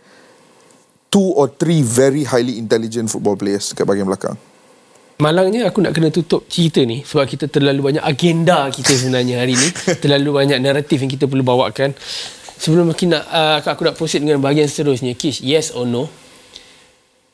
[1.06, 4.34] Two or three very highly intelligent football players Dekat bahagian belakang
[5.22, 9.54] Malangnya aku nak kena tutup cerita ni sebab kita terlalu banyak agenda kita sebenarnya hari
[9.54, 9.68] ni.
[10.02, 11.94] terlalu banyak naratif yang kita perlu bawakan.
[12.58, 15.12] Sebelum kita nak uh, aku nak proceed dengan bahagian seterusnya.
[15.18, 16.06] Kish, yes or no?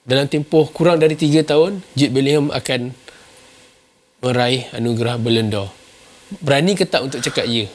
[0.04, 2.96] Dalam tempoh kurang dari 3 tahun, Jude Bellingham akan
[4.24, 5.68] meraih anugerah Ballon d'Or.
[6.40, 7.68] Berani ke tak untuk cakap ya?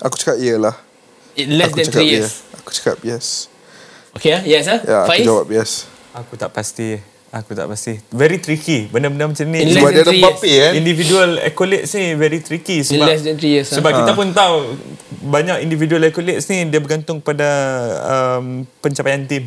[0.00, 0.72] Aku cakap ya lah
[1.36, 2.32] It less Aku than cakap 3 ya years.
[2.56, 3.26] Aku cakap yes
[4.16, 4.42] Okay ah?
[4.48, 4.80] Yes ah?
[4.80, 5.26] Ya aku Faiz?
[5.28, 5.72] jawab yes
[6.10, 6.98] Aku tak pasti.
[7.30, 7.94] Aku tak pasti.
[8.10, 8.90] Very tricky.
[8.90, 9.62] Benda-benda macam ni.
[9.62, 10.66] In Sebab dia ada Mbappe years.
[10.66, 13.78] kan Individual accolades ni very tricky sebab less than three years, ah.
[13.78, 14.74] sebab kita pun tahu
[15.22, 17.46] banyak individual accolades ni dia bergantung pada
[18.02, 19.46] um, pencapaian tim.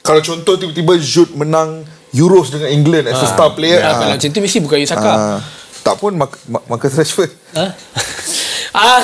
[0.00, 4.12] Kalau contoh tiba-tiba Jude menang Euros dengan England As a star player Ah, ah, kalau
[4.16, 5.04] macam tu mesti bukan Yusaka.
[5.04, 5.38] ah,
[5.82, 6.16] Tak pun
[6.64, 7.66] Marcus Rashford Ha?
[8.76, 9.02] ah,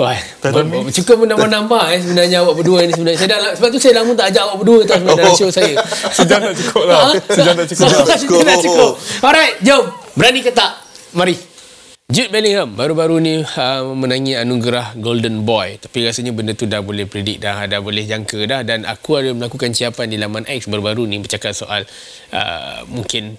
[0.00, 3.18] wah, ber- ber- cukup menambah-nambah eh sebenarnya awak berdua ni sebenarnya.
[3.20, 5.74] Saya dah, sebab tu saya lama tak ajak awak berdua tau sebenarnya dalam show saya.
[6.16, 6.98] Sejam dah cukup lah.
[6.98, 7.10] Ha?
[7.30, 7.86] Sejam dah cukup.
[7.86, 8.40] Sejam dah cukup.
[8.42, 8.90] dah cukup.
[9.22, 9.84] Alright, jom.
[10.16, 10.70] Berani ke tak?
[11.14, 11.56] Mari.
[12.06, 17.02] Jude Bellingham baru-baru ni uh, memenangi anugerah Golden Boy tapi rasanya benda tu dah boleh
[17.02, 21.02] predict dah dah boleh jangka dah dan aku ada melakukan ciapan di laman X baru-baru
[21.02, 21.82] ni bercakap soal
[22.30, 23.34] uh, mungkin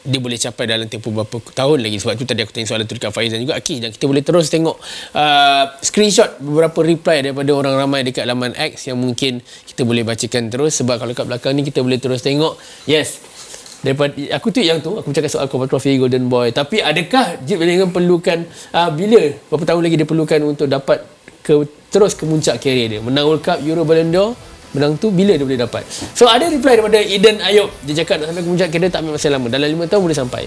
[0.00, 2.00] dia boleh capai dalam tempoh berapa tahun lagi.
[2.00, 3.56] Sebab tu tadi aku tanya soalan tu dekat Faiz dan juga.
[3.60, 4.76] Aki dan kita boleh terus tengok
[5.12, 10.48] uh, screenshot beberapa reply daripada orang ramai dekat laman X yang mungkin kita boleh bacakan
[10.48, 10.80] terus.
[10.80, 12.56] Sebab kalau kat belakang ni kita boleh terus tengok.
[12.88, 13.20] Yes.
[13.80, 16.52] Daripada aku tu yang tu aku cakap soal Copa Trophy Golden Boy.
[16.52, 18.44] Tapi adakah Jude Bellingham perlukan
[18.76, 21.00] uh, bila berapa tahun lagi dia perlukan untuk dapat
[21.40, 23.00] ke terus ke puncak karier dia?
[23.00, 24.30] Menang World Cup Euro Ballon d'Or
[24.72, 25.82] menang tu bila dia boleh dapat?
[26.14, 27.70] So ada reply daripada Eden Ayub.
[27.86, 29.46] Dia cakap nak sampai ke puncak karier tak ambil masa lama.
[29.50, 30.44] Dalam 5 tahun boleh sampai.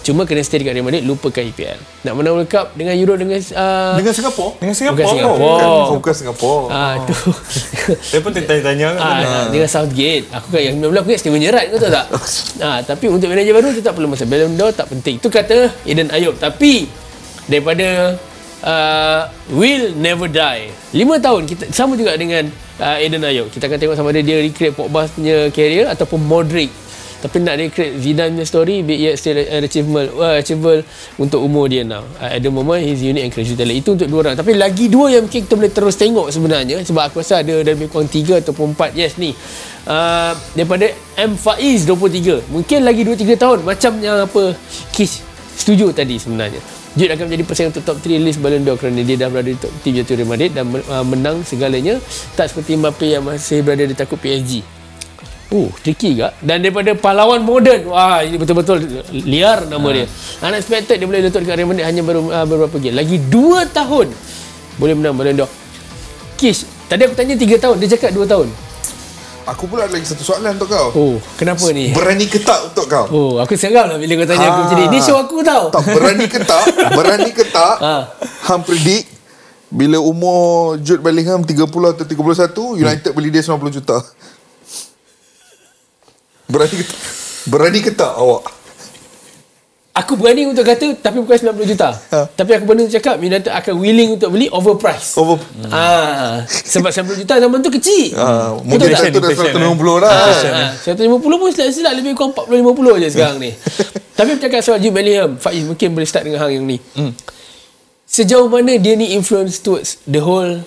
[0.00, 1.76] Cuma kena stay dekat Real Madrid lupakan EPL
[2.08, 5.12] nak menang World Cup dengan Euro dengan uh, Dengan Singapura Dengan bukan Singapura.
[5.12, 5.36] Singapore.
[5.60, 7.14] Bukan, bukan Singapura ah tu.
[8.16, 9.02] Dia pun tanya-tanya kan.
[9.04, 10.24] Ah, dengan Southgate.
[10.32, 12.06] Aku kan yang 19 aku ingat Steven Gerrard kau tahu tak?
[12.66, 14.24] ah, tapi untuk manager baru tu tak perlu masa.
[14.24, 15.20] Ballon d'Or tak penting.
[15.20, 16.40] Itu kata Eden Ayub.
[16.40, 16.88] Tapi
[17.44, 18.16] daripada
[18.64, 20.72] uh, Will Never Die.
[20.92, 22.48] 5 tahun kita sama juga dengan
[22.80, 23.48] uh, Eden Ayub.
[23.52, 26.72] Kita akan tengok sama ada dia recreate Pogba punya career ataupun Modric.
[27.20, 30.80] Tapi nak recreate Zidane punya story be yet still an achievable, uh, achievable
[31.20, 32.00] untuk umur dia now.
[32.16, 33.76] Uh, at the moment he's unique and crazy talent.
[33.76, 34.36] Itu untuk dua orang.
[34.40, 37.92] Tapi lagi dua yang mungkin kita boleh terus tengok sebenarnya sebab aku rasa ada lebih
[37.92, 39.36] kurang tiga ataupun empat yes ni.
[39.84, 40.88] Uh, daripada
[41.20, 42.52] M Faiz 23.
[42.52, 44.56] Mungkin lagi 2 3 tahun macam yang apa
[44.92, 45.20] Kish
[45.60, 46.79] setuju tadi sebenarnya.
[46.98, 49.58] Jude akan menjadi pesaing untuk top 3 list Ballon d'Or kerana dia dah berada di
[49.58, 52.02] top tim jatuh Real Madrid dan uh, menang segalanya
[52.34, 54.66] tak seperti Mbappe yang masih berada di takut PSG.
[55.50, 56.34] Oh, tricky juga.
[56.42, 60.06] Dan daripada pahlawan moden, wah ini betul-betul liar nama dia.
[60.42, 62.98] Unexpected dia boleh letup dekat Real Madrid hanya baru uh, beberapa game.
[62.98, 64.06] Lagi 2 tahun
[64.78, 65.50] boleh menang Ballon d'Or.
[66.38, 68.48] Kish, tadi aku tanya 3 tahun, dia cakap 2 tahun.
[69.46, 71.90] Aku pula ada lagi satu soalan untuk kau Oh, kenapa ni?
[71.90, 74.64] Berani ke tak untuk kau Oh, aku seram lah bila kau tanya aku Ah.
[74.64, 74.86] macam ni.
[74.88, 75.68] Ni show aku tau.
[75.70, 76.64] Tak berani ke tak
[76.98, 78.02] Berani ke tak Ah.
[78.44, 79.08] Hang predict
[79.66, 83.96] Bila umur Jude Bellingham 30 atau 31 United beli dia 90 juta
[86.46, 87.00] Berani ke tak
[87.46, 88.44] Berani ke tak awak
[89.90, 91.90] Aku berani untuk kata tapi bukan 90 juta.
[92.14, 92.30] Ha.
[92.30, 95.18] Tapi aku berani untuk cakap United akan willing untuk beli overprice.
[95.18, 98.14] Over Ah, sebab 90 juta zaman tu kecil.
[98.14, 103.02] Ah, Mungkin satu dah Inflation, 160 dah Ah, ah, 150 pun silap-silap lebih kurang 40-50
[103.02, 103.50] je sekarang ni.
[104.18, 106.78] Tapi bercakap soal Jude Bellingham, Faiz mungkin boleh start dengan hang yang ni.
[106.94, 107.10] Hmm.
[108.06, 110.62] Sejauh mana dia ni influence towards the whole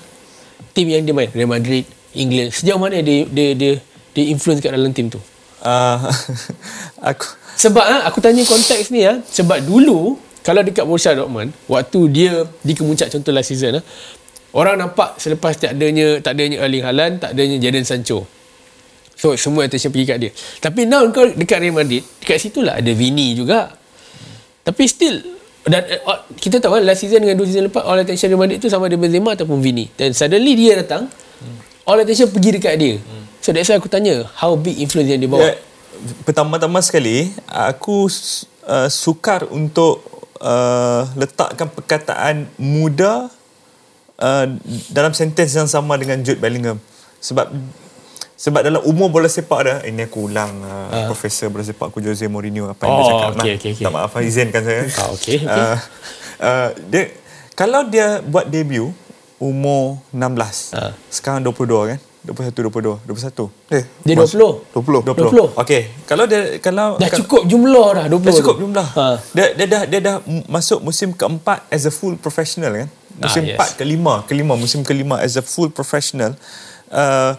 [0.76, 2.52] team yang dia main, Real Madrid, England.
[2.52, 3.74] Sejauh mana dia dia dia,
[4.12, 5.20] dia influence kat dalam team tu?
[5.64, 6.12] Uh,
[7.16, 7.24] aku
[7.54, 12.44] Sebab ah, aku tanya konteks ni ah, sebab dulu kalau dekat Borussia Dortmund, waktu dia
[12.60, 13.84] di kemuncak contoh last season ah,
[14.52, 18.28] orang nampak selepas tak adanya tak adanya Erling Haaland, tak adanya Jadon Sancho.
[19.16, 20.32] So semua attention pergi kat dia.
[20.60, 23.72] Tapi now kau dekat Real Madrid, dekat situ lah ada Vini juga.
[24.68, 25.24] Tapi still
[25.64, 28.60] dan uh, kita tahu kan last season dengan dua season lepas all attention Real Madrid
[28.60, 29.88] tu sama ada Benzema ataupun Vini.
[29.96, 31.08] Dan suddenly dia datang,
[31.88, 33.00] all attention pergi dekat dia.
[33.44, 35.44] So that's why aku tanya, how big influence yang dia bawa?
[35.44, 35.60] Ya,
[36.24, 38.08] pertama-tama sekali aku
[38.64, 40.00] uh, sukar untuk
[40.40, 43.28] uh, letakkan perkataan muda
[44.16, 44.46] uh,
[44.88, 46.80] dalam sentence yang sama dengan Jude Bellingham
[47.20, 47.52] sebab
[48.34, 52.28] sebab dalam umur bola sepak dah ini aku ulang uh, profesor bola sepak aku Jose
[52.28, 53.46] Mourinho apa yang Oh, dia cakap okey, lah.
[53.56, 53.84] okey, okey.
[53.84, 55.48] tak maaf izinkan saya Ah, okey, okey.
[55.48, 55.78] Uh,
[56.40, 57.04] uh, dia
[57.56, 58.92] kalau dia buat debut
[59.36, 60.92] umur 16 Ah.
[61.08, 64.64] sekarang 22 kan 21 22 21 Eh, Dia mas- 20.
[64.72, 65.04] 20.
[65.04, 65.52] 20.
[65.60, 68.88] Okey, kalau dia kalau Dah cukup jumlah dah 20 Dah cukup jumlah.
[68.96, 69.06] Ha.
[69.32, 70.16] Dia, dia dah dia dah
[70.48, 72.90] masuk musim keempat as a full professional kan.
[73.14, 73.56] Musim Ah, yes.
[73.60, 76.34] empat kelima, kelima musim kelima as a full professional.
[76.88, 77.36] Uh,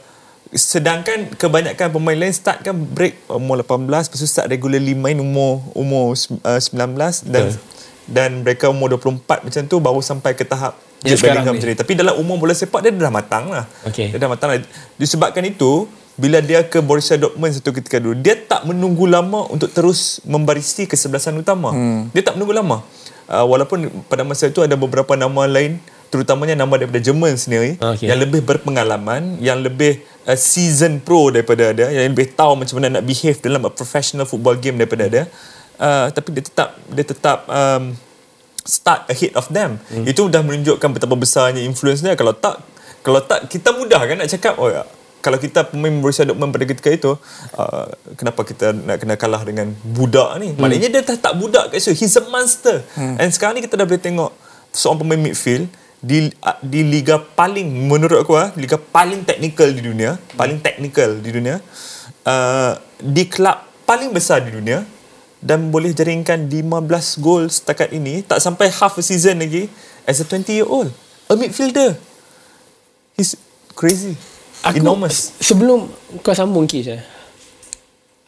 [0.52, 5.58] sedangkan kebanyakan pemain lain start kan break umur 18 lepas tu start regularly main umur
[5.74, 6.94] umur uh, 19
[7.26, 7.58] dan Betul.
[8.06, 11.60] dan mereka umur 24 macam tu baru sampai ke tahap Jude Bellingham ni.
[11.60, 11.76] macam ni.
[11.76, 13.68] Tapi dalam umur bola sepak dia dah matang lah.
[13.84, 14.16] Okey.
[14.16, 14.58] Dia dah matang lah.
[14.96, 15.84] Disebabkan itu,
[16.16, 20.86] bila dia ke Borussia Dortmund satu ketika dulu, dia tak menunggu lama untuk terus membarisi
[20.88, 21.74] kesebelasan utama.
[21.74, 22.08] Hmm.
[22.14, 22.80] Dia tak menunggu lama.
[23.24, 25.80] Uh, walaupun pada masa itu ada beberapa nama lain,
[26.14, 28.06] terutamanya nama daripada Jerman sendiri, Okey.
[28.06, 29.98] yang lebih berpengalaman, yang lebih
[30.30, 34.22] uh, season pro daripada dia, yang lebih tahu macam mana nak behave dalam a professional
[34.22, 35.24] football game daripada dia.
[35.74, 37.90] Uh, tapi dia tetap dia tetap um,
[38.64, 39.78] start ahead of them.
[39.92, 40.08] Hmm.
[40.08, 42.16] Itu dah menunjukkan betapa besarnya influence dia.
[42.16, 42.64] Kalau tak,
[43.04, 44.82] kalau tak kita mudah kan nak cakap oh ya,
[45.24, 47.12] kalau kita pemain Borussia Dortmund pada ketika itu,
[47.56, 50.52] uh, kenapa kita nak kena kalah dengan budak ni?
[50.52, 50.60] Hmm.
[50.60, 52.04] Maknanya dia dah tak budak kat situ.
[52.04, 52.84] He's a monster.
[52.96, 53.20] Hmm.
[53.20, 54.32] And sekarang ni kita dah boleh tengok
[54.72, 55.68] seorang pemain midfield
[56.04, 61.16] di uh, di liga paling menurut aku ah, liga paling teknikal di dunia, paling teknikal
[61.20, 61.60] di dunia.
[62.24, 64.80] Uh, di kelab paling besar di dunia
[65.44, 69.68] dan boleh jaringkan 15 gol setakat ini tak sampai half a season lagi
[70.08, 70.88] as a 20 year old
[71.28, 72.00] a midfielder
[73.12, 73.36] he's
[73.76, 74.16] crazy
[74.64, 75.92] Aku, enormous Sebelum
[76.24, 77.04] kau sambung Kish eh.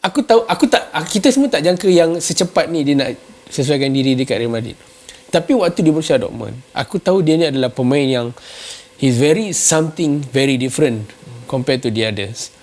[0.05, 3.17] Aku tahu aku tak kita semua tak jangka yang secepat ni dia nak
[3.49, 4.77] sesuaikan diri dekat Real Madrid.
[5.27, 8.27] Tapi waktu di Borussia Dortmund, aku tahu dia ni adalah pemain yang
[9.01, 11.09] he's very something very different
[11.49, 12.53] compared to the others.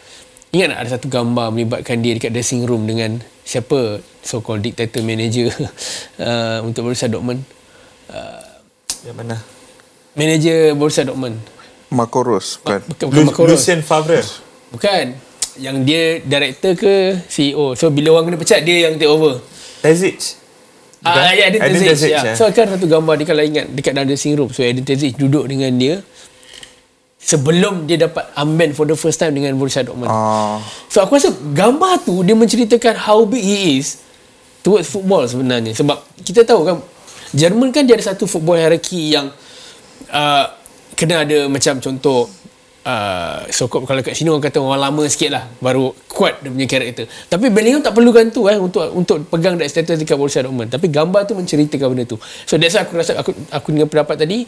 [0.55, 5.01] Ingat tak ada satu gambar melibatkan dia dekat dressing room dengan siapa so called dictator
[5.01, 5.53] manager
[6.19, 7.45] uh, untuk Borussia Dortmund.
[9.05, 9.37] yang mana
[10.15, 11.37] Manager Borussia Dortmund.
[11.91, 12.81] Marco Rose kan.
[12.83, 13.55] Bukan, bukan Lu- Marco Rose.
[13.55, 14.25] Lucien Favre
[14.73, 15.15] Bukan.
[15.55, 17.79] Yang dia director ke CEO.
[17.79, 19.39] So bila orang kena pecat dia yang take over.
[19.79, 20.41] Terzic
[21.05, 21.89] Ah, ya, Edin Edin Terzic.
[21.93, 22.33] Terzic, Ya.
[22.33, 24.49] So kan satu gambar dia kalau ingat dekat dalam dressing room.
[24.49, 26.01] So Edin Terzic duduk dengan dia
[27.21, 30.09] sebelum dia dapat armband for the first time dengan Borussia Dortmund.
[30.09, 30.59] Ah,
[30.89, 34.04] So aku rasa gambar tu dia menceritakan how big he is
[34.65, 35.77] towards football sebenarnya.
[35.77, 36.77] Sebab kita tahu kan
[37.35, 39.27] Jerman kan dia ada satu football hierarchy yang
[40.15, 40.45] uh,
[40.95, 42.31] kena ada macam contoh
[42.87, 46.55] uh, so called kalau kat sini orang kata orang lama sikit lah baru kuat dia
[46.55, 47.11] punya karakter.
[47.27, 50.71] Tapi Bellingham tak perlukan tu eh untuk untuk pegang that status dekat Borussia Dortmund.
[50.71, 52.17] Tapi gambar tu menceritakan benda tu.
[52.47, 54.47] So that's why aku rasa aku aku dengan pendapat tadi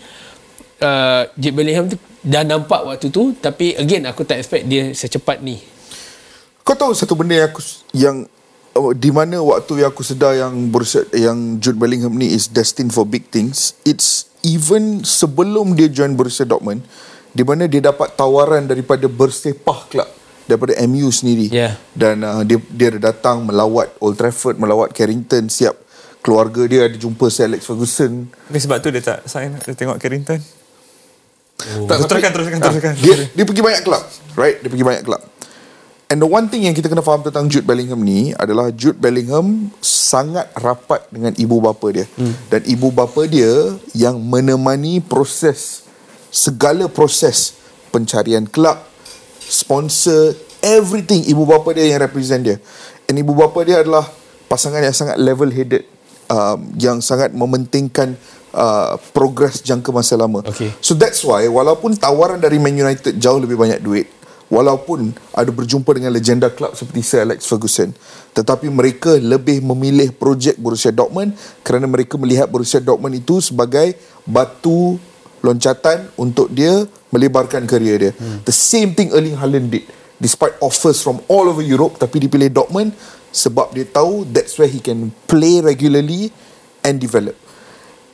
[0.79, 5.43] uh, Jude Bellingham tu dah nampak waktu tu tapi again aku tak expect dia secepat
[5.43, 5.59] ni.
[6.63, 8.17] Kau tahu satu benda yang aku yang
[8.77, 12.93] oh, di mana waktu yang aku sedar yang Borussia yang Jude Bellingham ni is destined
[12.93, 13.75] for big things.
[13.83, 16.85] It's even sebelum dia join Borussia Dortmund
[17.33, 20.09] di mana dia dapat tawaran daripada bersepah club
[20.47, 21.51] daripada MU sendiri.
[21.51, 21.75] Yeah.
[21.97, 25.75] Dan uh, dia dia ada datang melawat Old Trafford, melawat Carrington, siap
[26.23, 28.27] keluarga dia ada jumpa Sir Alex Ferguson.
[28.51, 30.43] Mungkin sebab tu dia tak sign Dia tengok Carrington
[31.57, 31.89] Oh.
[31.89, 32.93] Teruskan, teruskan, teruskan.
[33.01, 34.05] Dia, dia pergi banyak kelab
[34.37, 35.25] Right Dia pergi banyak kelab
[36.07, 39.75] And the one thing yang kita kena faham tentang Jude Bellingham ni adalah Jude Bellingham
[39.83, 42.07] sangat rapat dengan ibu bapa dia.
[42.15, 42.31] Hmm.
[42.47, 45.83] Dan ibu bapa dia yang menemani proses
[46.31, 47.59] segala proses
[47.91, 48.87] pencarian kelab,
[49.43, 52.63] sponsor, everything ibu bapa dia yang represent dia.
[53.11, 54.07] And ibu bapa dia adalah
[54.47, 55.91] pasangan yang sangat level headed
[56.31, 58.15] um, yang sangat mementingkan
[58.55, 60.43] uh, progres jangka masa lama.
[60.47, 60.71] Okay.
[60.79, 64.07] So that's why walaupun tawaran dari Man United jauh lebih banyak duit,
[64.47, 67.91] walaupun ada berjumpa dengan legenda klub seperti Sir Alex Ferguson,
[68.33, 71.35] tetapi mereka lebih memilih projek Borussia Dortmund
[71.67, 74.99] kerana mereka melihat Borussia Dortmund itu sebagai batu
[75.43, 78.13] loncatan untuk dia melebarkan kerjaya dia.
[78.15, 78.43] Hmm.
[78.47, 79.87] The same thing Erling Haaland did.
[80.17, 82.97] Despite offers from all over Europe tapi dipilih Dortmund
[83.35, 86.33] sebab dia tahu that's where he can play regularly
[86.81, 87.37] and develop.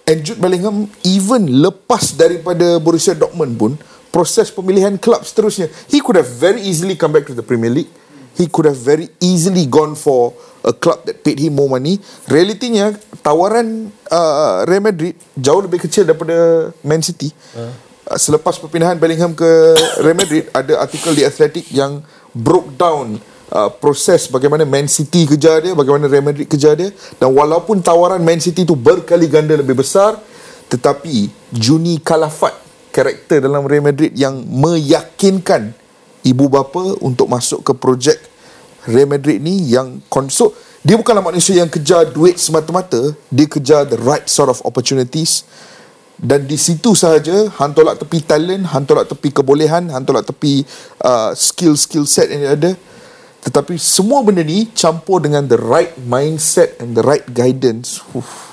[0.02, 3.72] And Jude Bellingham even lepas daripada Borussia Dortmund pun
[4.12, 5.72] proses pemilihan klub seterusnya.
[5.88, 7.90] He could have very easily come back to the Premier League.
[8.36, 12.00] He could have very easily gone for a club that paid him more money.
[12.28, 17.32] Realitinya tawaran uh, Real Madrid jauh lebih kecil daripada Man City.
[17.56, 17.72] Uh.
[18.18, 19.48] selepas perpindahan Bellingham ke
[20.02, 22.02] Real Madrid ada artikel di Athletic yang
[22.34, 23.16] broke down
[23.52, 26.90] uh, proses bagaimana Man City kejar dia, bagaimana Real Madrid kejar dia.
[27.16, 30.18] Dan walaupun tawaran Man City tu berkali ganda lebih besar
[30.72, 32.56] tetapi Juni Kalafat
[32.92, 35.72] karakter dalam Real Madrid yang meyakinkan
[36.22, 38.20] ibu bapa untuk masuk ke projek
[38.86, 40.52] Real Madrid ni yang konsol.
[40.82, 43.14] Dia bukanlah manusia yang kejar duit semata-mata.
[43.30, 45.46] Dia kejar the right sort of opportunities.
[46.18, 50.62] Dan di situ sahaja hang tolak tepi talent hang tolak tepi kebolehan hang tolak tepi
[51.02, 52.78] uh, skill skill set yang ada.
[53.42, 57.98] Tetapi semua benda ni campur dengan the right mindset and the right guidance.
[58.14, 58.51] Uf,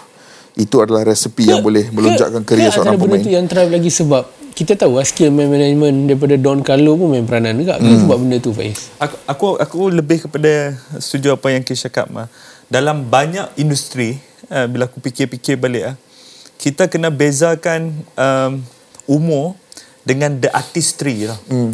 [0.60, 3.90] itu adalah resepi yang boleh melonjakkan kerjaya seorang antara pemain benda tu yang drive lagi
[3.90, 7.96] sebab kita tahu lah skill man management daripada Don Carlo pun main peranan juga kan
[7.96, 12.28] sebab benda tu Faiz Aku, aku aku lebih kepada setuju apa yang Kish cakap mah.
[12.68, 14.20] Dalam banyak industri,
[14.52, 15.96] uh, bila aku fikir-fikir balik ah,
[16.60, 18.62] kita kena bezakan um,
[19.08, 19.56] umur
[20.04, 21.40] dengan the artistry lah.
[21.48, 21.72] Hmm.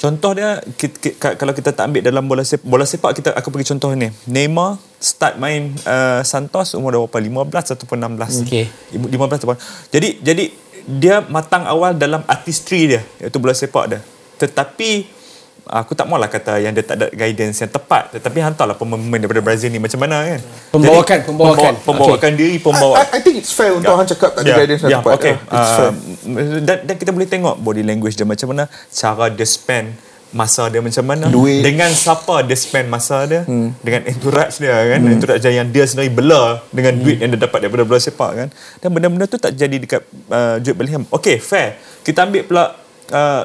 [0.00, 3.52] Contoh dia kita, kita, kalau kita tak ambil dalam bola sepak, bola sepak kita aku
[3.52, 4.08] bagi contoh ni.
[4.24, 7.44] Neymar start main uh, Santos umur dah berapa?
[7.52, 8.48] 15 ataupun 16.
[8.48, 8.64] Okey.
[8.96, 9.60] 15 ataupun.
[9.92, 10.44] Jadi jadi
[10.88, 14.00] dia matang awal dalam artistry dia iaitu bola sepak dia.
[14.40, 15.19] Tetapi
[15.66, 19.42] aku tak maulah kata yang dia tak ada guidance yang tepat tetapi hantarlah pemain daripada
[19.44, 20.40] Brazil ni macam mana kan.
[20.72, 21.72] Pembawakan, Jadi, pembawakan.
[21.80, 22.94] Pembawa, pembawakan diri, pembawa.
[22.96, 25.34] I, I, I think it's fair untuk hang cakap tak ada guidance yang tepat okay.
[25.36, 25.90] Yeah, it's fair.
[25.90, 30.70] Uh, dan, dan kita boleh tengok body language dia macam mana, cara dia spend masa
[30.70, 31.66] dia macam mana Duit.
[31.66, 33.82] dengan siapa dia spend masa dia hmm.
[33.82, 35.14] dengan entourage dia kan hmm.
[35.18, 37.02] entourage dia yang dia sendiri bela dengan hmm.
[37.02, 40.62] duit yang dia dapat daripada bola sepak kan dan benda-benda tu tak jadi dekat uh,
[40.62, 42.64] Jude Bellingham okay fair kita ambil pula
[43.10, 43.42] uh,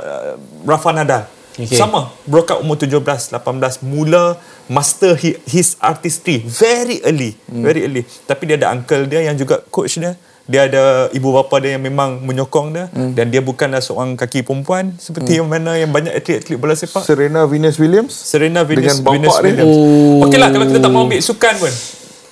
[0.62, 1.25] Rafa Nadal
[1.56, 1.72] Okay.
[1.72, 1.80] okay.
[1.80, 3.00] sama broke out umur 17
[3.32, 4.36] 18 mula
[4.68, 7.63] master hi- his artistry very early hmm.
[7.63, 11.58] very early tapi dia ada uncle dia yang juga coach dia dia ada ibu bapa
[11.58, 13.18] dia yang memang menyokong dia hmm.
[13.18, 15.39] dan dia bukanlah seorang kaki perempuan seperti hmm.
[15.41, 19.34] yang mana yang banyak atlet-atlet bola sepak Serena Venus Williams Serena Venus, Dengan bapak Venus
[19.34, 19.46] dia.
[19.48, 19.74] Williams.
[19.74, 20.26] Oh.
[20.30, 21.74] Okey lah kalau kita tak mau ambil sukan pun.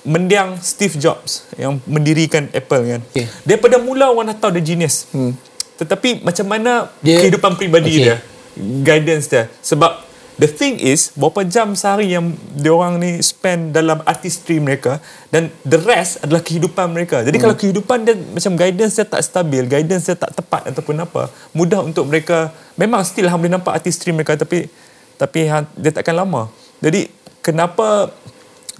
[0.04, 3.00] Mendiang Steve Jobs yang mendirikan Apple kan.
[3.08, 3.24] Okey.
[3.42, 5.08] Daripada mula orang dah tahu dia genius.
[5.10, 5.32] Hmm.
[5.80, 7.98] Tetapi macam mana Dia- kehidupan peribadi Okey.
[8.04, 8.16] dia,
[8.58, 9.50] guidance dia.
[9.60, 10.04] Sebab
[10.38, 14.98] the thing is berapa jam sehari yang diorang ni spend dalam artistry mereka
[15.30, 17.22] dan the rest adalah kehidupan mereka.
[17.22, 17.44] Jadi hmm.
[17.44, 21.86] kalau kehidupan dia macam guidance dia tak stabil, guidance dia tak tepat ataupun apa, mudah
[21.86, 24.66] untuk mereka memang still hang boleh nampak artistry mereka tapi
[25.14, 26.50] tapi hang- dia takkan lama.
[26.82, 27.06] Jadi
[27.38, 28.10] kenapa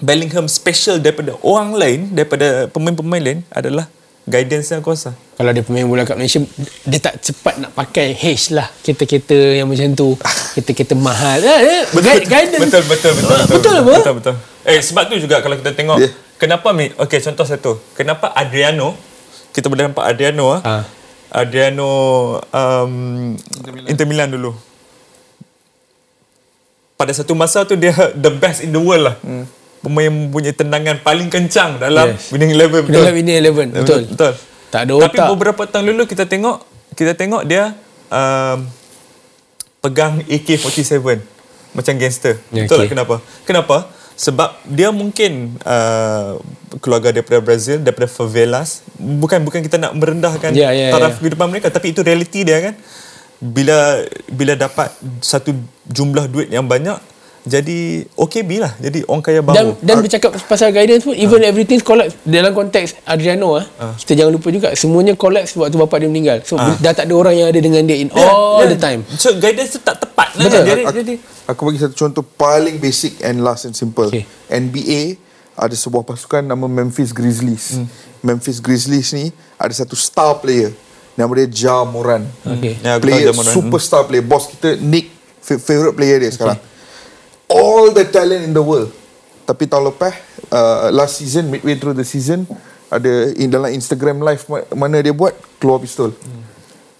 [0.02, 3.86] Bellingham special daripada orang lain, daripada pemain-pemain lain adalah
[4.24, 5.12] guidance yang kuasa.
[5.34, 6.40] kalau dia pemain bola kat Malaysia
[6.82, 8.70] dia tak cepat nak pakai H lah.
[8.80, 10.16] Kereta-kereta yang macam tu.
[10.54, 11.38] Kereta-kereta mahal.
[11.38, 12.62] Eh, eh, guide- guidance.
[12.62, 13.94] Betul betul betul betul betul apa?
[13.94, 14.34] betul betul
[14.64, 16.12] eh sebab tu juga kalau kita tengok Yeah.
[16.36, 17.72] kenapa mi okey contoh satu.
[17.92, 18.96] Kenapa Adriano
[19.50, 20.60] kita boleh nampak Adriano ah?
[20.64, 20.84] Ah.
[21.30, 21.90] Adriano
[22.48, 23.34] um,
[23.84, 24.30] Inter Milan.
[24.30, 24.54] dulu.
[26.94, 29.16] Pada satu masa tu dia the best in the world lah.
[29.20, 29.44] Hmm.
[29.84, 32.32] Pemain punya tendangan paling kencang dalam Yes.
[32.32, 34.32] winning eleven betul dalam ini 11 betul betul
[34.72, 36.56] tak ada tapi otak beberapa tahun dulu kita tengok
[36.96, 37.76] kita tengok dia
[38.08, 38.58] um,
[39.84, 41.20] pegang AK47
[41.74, 42.38] macam gangster.
[42.54, 42.86] Ya, Betul okay.
[42.86, 43.14] tak kenapa?
[43.44, 43.76] Kenapa?
[44.14, 46.38] Sebab dia mungkin uh,
[46.78, 48.86] keluarga daripada Brazil, daripada favelas.
[48.94, 51.20] Bukan bukan kita nak merendahkan Ya, ya, taraf ya.
[51.20, 52.74] kehidupan mereka, tapi itu realiti dia kan.
[53.42, 55.50] Bila bila dapat satu
[55.90, 56.94] jumlah duit yang banyak,
[57.44, 58.72] jadi OKB lah.
[58.80, 59.70] Jadi orang kaya dan baru.
[59.84, 63.64] dan bercakap pasal guidance pun even everything collapse dalam konteks Adriano ah
[64.00, 67.36] kita jangan lupa juga semuanya collapse waktu bapak dia meninggal so dah tak ada orang
[67.36, 70.48] yang ada dengan dia in all the time So guidance tu tak tepat lah.
[70.48, 70.64] Betul.
[70.64, 74.08] Jadi, aku, jadi aku bagi satu contoh paling basic and last and simple.
[74.08, 74.24] Okay.
[74.48, 75.20] NBA
[75.52, 77.76] ada sebuah pasukan nama Memphis Grizzlies.
[77.76, 77.86] Hmm.
[78.24, 79.28] Memphis Grizzlies ni
[79.60, 80.72] ada satu star player
[81.12, 82.24] nama dia Ja Moran.
[82.40, 82.80] Okay.
[82.80, 83.52] Ya, aku tahu player Ja Moran.
[83.52, 84.24] superstar player.
[84.24, 85.12] Bos kita Nick
[85.44, 86.56] fa- favorite player dia sekarang.
[87.46, 88.90] All the talent in the world.
[89.44, 90.12] Tapi tahun lepas
[90.48, 92.48] uh, last season midway through the season
[92.86, 96.12] ada in dalam Instagram live ma- mana dia buat keluar pistol.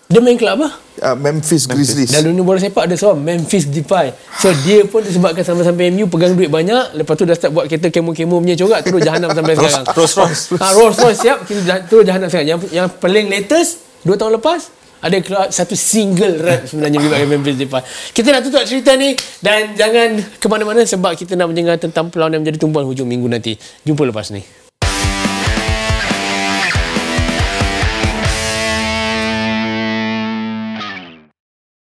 [0.04, 2.06] dia main kelab apa Uh, Memphis, Grizzlies.
[2.08, 6.32] dalam dunia bola sepak ada seorang Memphis Depay so dia pun disebabkan sampai-sampai MU pegang
[6.32, 9.82] duit banyak lepas tu dah start buat kereta kemo-kemo punya corak terus jahanam sampai sekarang
[9.90, 10.42] Rolls Royce.
[10.54, 14.38] ha, Rolls Royce siap kita dah, terus jahanam sekarang yang, yang paling latest 2 tahun
[14.38, 14.60] lepas
[15.04, 17.84] ada keluar satu single rap sebenarnya melibatkan Memphis Depay
[18.16, 19.12] kita nak tutup cerita ni
[19.44, 23.28] dan jangan ke mana-mana sebab kita nak mendengar tentang perlawanan yang menjadi tumpuan hujung minggu
[23.28, 24.40] nanti jumpa lepas ni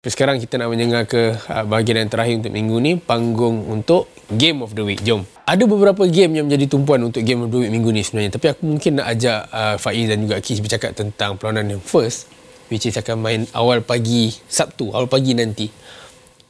[0.05, 4.61] sekarang kita nak mendengar ke uh, bahagian yang terakhir untuk minggu ni panggung untuk Game
[4.61, 5.01] of the Week.
[5.01, 5.26] Jom.
[5.49, 8.38] Ada beberapa game yang menjadi tumpuan untuk Game of the Week minggu ni sebenarnya.
[8.38, 12.34] Tapi aku mungkin nak ajak uh, Faiz dan juga Kish bercakap tentang perlawanan yang first
[12.70, 15.68] which is akan main awal pagi Sabtu, awal pagi nanti.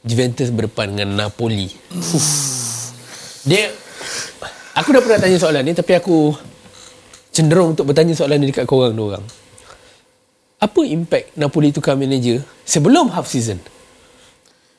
[0.06, 1.66] Juventus berdepan dengan Napoli.
[3.42, 3.70] Dia
[4.78, 6.30] aku dah pernah tanya soalan ni tapi aku
[7.34, 9.24] cenderung untuk bertanya soalan ni dekat korang dua orang.
[10.62, 13.58] Apa impact Napoli tukar manager sebelum half season?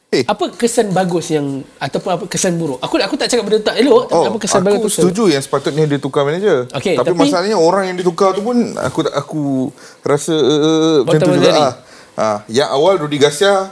[0.08, 0.24] Eh.
[0.24, 2.80] Apa kesan bagus yang ataupun apa kesan buruk?
[2.80, 4.99] Aku aku tak cakap benda tak elok, tapi apa kesan bagus Oh, aku tu?
[5.03, 6.64] setuju yang sepatutnya dia tukar manager.
[6.72, 9.68] Okey, tapi, tapi- masalahnya orang yang ditukar tu pun aku tak aku
[10.08, 11.74] rasa uh, macam tu juga ah.
[12.16, 13.70] Ah, yang awal Rudi Garcia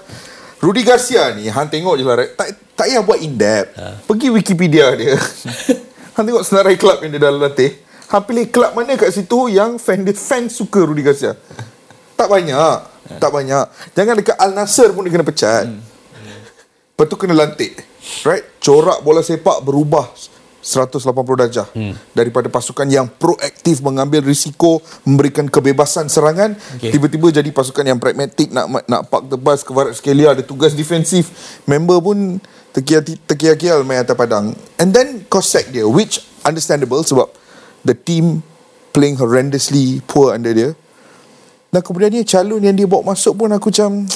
[0.60, 2.36] Rudi Garcia ni hang tengok je lah right?
[2.36, 3.72] tak tak payah buat in depth.
[3.80, 4.04] Ha.
[4.04, 5.16] Pergi Wikipedia dia.
[6.20, 7.72] hang tengok senarai kelab yang dia dah latih.
[8.12, 11.40] Hang pilih kelab mana kat situ yang fan dia fan suka Rudi Garcia.
[12.20, 12.78] tak banyak.
[13.24, 13.66] Tak banyak.
[13.96, 15.64] Jangan dekat Al Nasser pun dia kena pecat.
[15.72, 15.95] Hmm.
[16.96, 17.76] Lepas tu kena lantik.
[18.24, 18.56] Right?
[18.64, 20.08] Corak bola sepak berubah
[20.64, 21.68] 180 darjah.
[21.76, 21.92] Hmm.
[22.16, 26.96] Daripada pasukan yang proaktif Mengambil risiko Memberikan kebebasan serangan Okay.
[26.96, 30.72] Tiba-tiba jadi pasukan yang pragmatik Nak nak park the bus ke Barat Skelia Ada tugas
[30.72, 31.60] defensif.
[31.68, 32.40] Member pun
[32.72, 34.56] Tekial-tekial main atas padang.
[34.80, 37.28] And then kau sack dia Which understandable Sebab
[37.84, 38.40] The team
[38.96, 40.72] Playing horrendously Poor under dia.
[41.76, 44.08] Dan kemudian dia calon yang dia bawa masuk pun Aku macam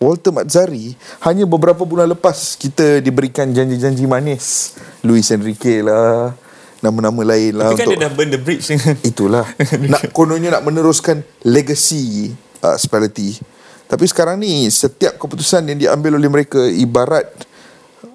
[0.00, 4.72] Walter Mazzari hanya beberapa bulan lepas kita diberikan janji-janji manis.
[5.04, 6.32] Luis Enrique lah
[6.80, 8.64] nama-nama lain lah Tapi kan untuk dia dah burn the bridge.
[9.12, 9.44] Itulah.
[9.76, 12.32] Nak kononnya nak meneruskan legacy
[12.64, 13.36] uh, Spalletti.
[13.84, 17.28] Tapi sekarang ni setiap keputusan yang diambil oleh mereka ibarat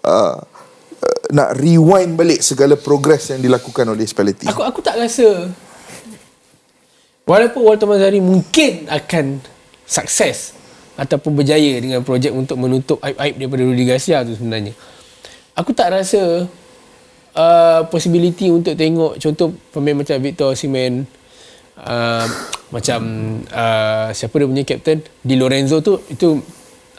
[0.01, 4.49] uh, uh, nak rewind balik segala progres yang dilakukan oleh Spalletti.
[4.49, 5.53] Aku aku tak rasa
[7.29, 9.37] walaupun Walter Mazari mungkin akan
[9.85, 10.64] sukses
[10.95, 14.71] ataupun berjaya dengan projek untuk menutup aib-aib daripada Rudi Garcia tu sebenarnya.
[15.55, 16.47] Aku tak rasa
[17.35, 21.07] uh, possibility untuk tengok contoh pemain macam Victor Osimhen
[21.79, 22.27] uh,
[22.71, 22.99] macam
[23.51, 24.99] uh, siapa dia punya captain?
[25.23, 26.39] Di Lorenzo tu itu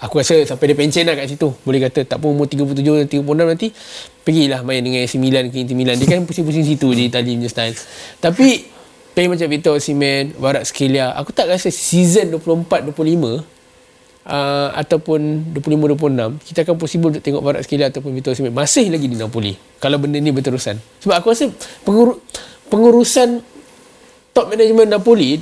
[0.00, 1.48] aku rasa sampai dia pencen lah kat situ.
[1.64, 3.68] Boleh kata tak pun umur 37 36 nanti
[4.24, 5.96] pergilah main dengan AC Milan ke Inter Milan.
[5.96, 7.76] Dia kan pusing-pusing situ je Itali punya style.
[8.20, 8.68] Tapi
[9.16, 13.55] pemain macam Victor Osimhen Barat Skelia aku tak rasa season 24 25
[14.26, 19.06] Uh, ataupun 25-26 kita akan possible untuk tengok Barat Skelia ataupun Victor Osimhen masih lagi
[19.06, 21.46] di Napoli kalau benda ni berterusan sebab aku rasa
[21.86, 22.18] pengur-
[22.66, 23.38] pengurusan
[24.34, 25.38] top management Napoli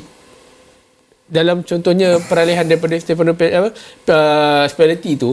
[1.25, 5.33] dalam contohnya peralihan daripada Stefano Pe- apa uh, Spalletti tu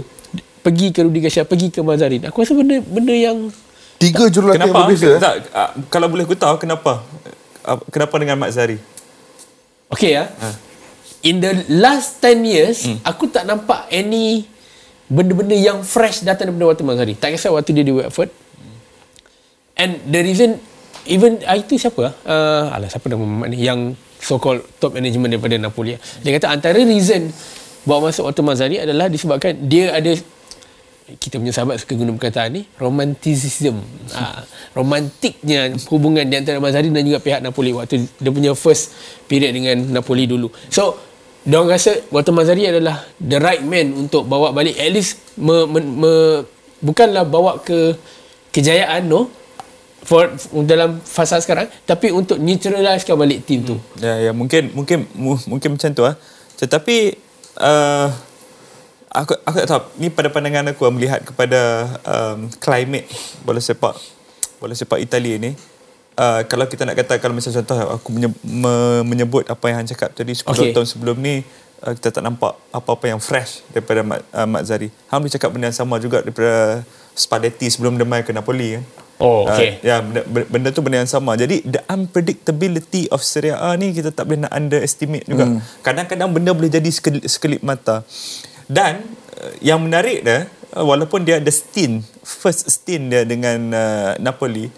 [0.64, 3.52] pergi ke Rudi Garcia pergi ke Mazarin aku rasa benda benda yang
[4.00, 4.88] tiga jurulatih yang Kenapa?
[4.88, 5.20] berbeza eh?
[5.20, 7.04] Tak, ah, kalau boleh aku tahu kenapa?
[7.68, 8.80] Ah, Kenapa dengan Mat Zari?
[9.92, 10.32] okay ya
[11.22, 13.00] in the last 10 years hmm.
[13.06, 14.46] aku tak nampak any
[15.12, 18.32] benda-benda yang fresh datang daripada Walter Mazari tak kisah waktu dia di Watford.
[19.76, 20.62] And the reason
[21.10, 23.66] even ah, itu siapa uh, alah siapa nama Muhammad ni?
[23.66, 27.34] Yang so called top management daripada Napoli dia kata antara reason
[27.84, 30.14] bawa masuk Walter Mazari adalah disebabkan dia ada
[31.18, 33.84] kita punya sahabat suka guna perkataan ni romanticism.
[34.16, 38.96] Ha, romantiknya hubungan di antara Mazari dan juga pihak Napoli waktu dia punya first
[39.28, 40.48] period dengan Napoli dulu.
[40.72, 41.11] So
[41.42, 44.78] Diorang rasa Walter Mazari adalah the right man untuk bawa balik.
[44.78, 46.12] At least me, me, me,
[46.86, 47.98] bukanlah bawa ke
[48.54, 49.30] kejayaan no.
[50.02, 50.34] For,
[50.66, 53.78] dalam fasa sekarang tapi untuk neutralizekan balik team tu.
[54.02, 56.18] Ya, ya mungkin mungkin mu- mungkin macam tu ah.
[56.58, 57.18] Tetapi
[57.62, 58.10] uh,
[59.10, 59.82] aku aku tak tahu.
[60.02, 63.10] Ni pada pandangan aku ah, melihat kepada um, climate
[63.46, 63.98] bola sepak
[64.58, 65.52] bola sepak Itali ni
[66.12, 69.88] Uh, kalau kita nak kata kalau macam contoh aku menye, me, menyebut apa yang Han
[69.88, 70.52] cakap tadi 10 Okey.
[70.52, 70.70] okay.
[70.76, 71.40] tahun sebelum ni
[71.88, 74.92] uh, kita tak nampak apa-apa yang fresh daripada Mat, uh, Mat Zari.
[75.08, 76.84] Han boleh cakap benda yang sama juga daripada
[77.16, 78.84] Spalletti sebelum dia main ke Napoli kan.
[79.22, 79.86] Oh, Ah, okey.
[79.86, 81.38] ya, benda, benda tu benda yang sama.
[81.38, 85.46] Jadi the unpredictability of Serie A ni kita tak boleh nak underestimate juga.
[85.46, 85.62] Hmm.
[85.86, 88.02] Kadang-kadang benda boleh jadi sekelip, sekelip mata.
[88.66, 89.06] Dan
[89.38, 94.74] uh, yang menarik dia uh, walaupun dia ada stint first stint dia dengan uh, Napoli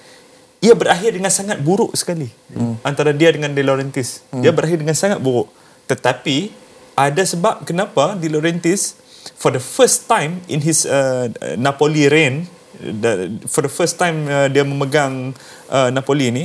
[0.64, 2.88] ia berakhir dengan sangat buruk sekali hmm.
[2.88, 4.24] antara dia dengan De Laurentiis.
[4.32, 4.40] Hmm.
[4.40, 5.52] Dia berakhir dengan sangat buruk.
[5.92, 6.56] Tetapi
[6.96, 8.96] ada sebab kenapa De Laurentiis
[9.36, 11.28] for the first time in his uh,
[11.60, 12.48] Napoli reign
[12.80, 15.36] the, for the first time uh, dia memegang
[15.68, 16.44] uh, Napoli ni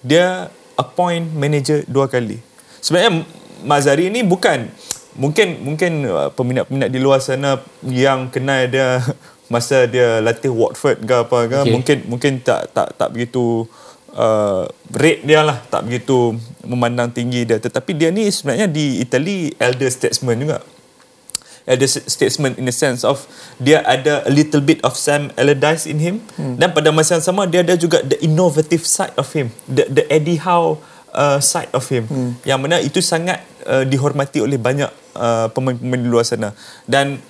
[0.00, 0.48] dia
[0.80, 2.40] appoint manager dua kali.
[2.80, 3.28] Sebenarnya
[3.60, 4.72] Mazari ni bukan
[5.20, 9.04] mungkin mungkin uh, peminat-peminat di luar sana yang kenal dia
[9.50, 11.72] masa dia latih Watford ke apa ke Okay.
[11.74, 13.66] mungkin mungkin tak tak tak begitu
[14.14, 19.50] uh, rate dia lah tak begitu memandang tinggi dia tetapi dia ni sebenarnya di Italy
[19.58, 20.62] elder statesman juga
[21.68, 23.26] elder statesman in the sense of
[23.60, 26.56] dia ada a little bit of Sam Allardyce in him hmm.
[26.56, 30.04] dan pada masa yang sama dia ada juga the innovative side of him the the
[30.08, 30.80] Eddie Howe
[31.12, 32.38] uh, side of him hmm.
[32.46, 36.54] yang mana itu sangat uh, dihormati oleh banyak uh, pemain-pemain di luar sana
[36.88, 37.20] dan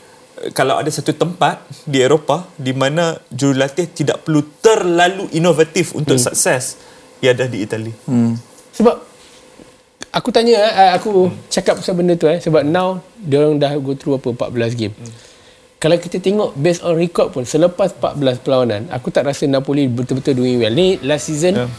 [0.56, 6.24] kalau ada satu tempat di Eropah di mana jurulatih tidak perlu terlalu inovatif untuk hmm.
[6.32, 6.80] sukses
[7.20, 7.92] ia ada di Itali.
[8.08, 8.32] Hmm.
[8.72, 8.96] Sebab
[10.10, 13.94] aku tanya eh, aku cakap pasal benda tu eh sebab now dia orang dah go
[13.94, 14.94] through apa 14 game.
[15.80, 20.36] kalau kita tengok based on record pun selepas 14 perlawanan aku tak rasa Napoli betul-betul
[20.36, 21.70] doing well ni last season Yeah.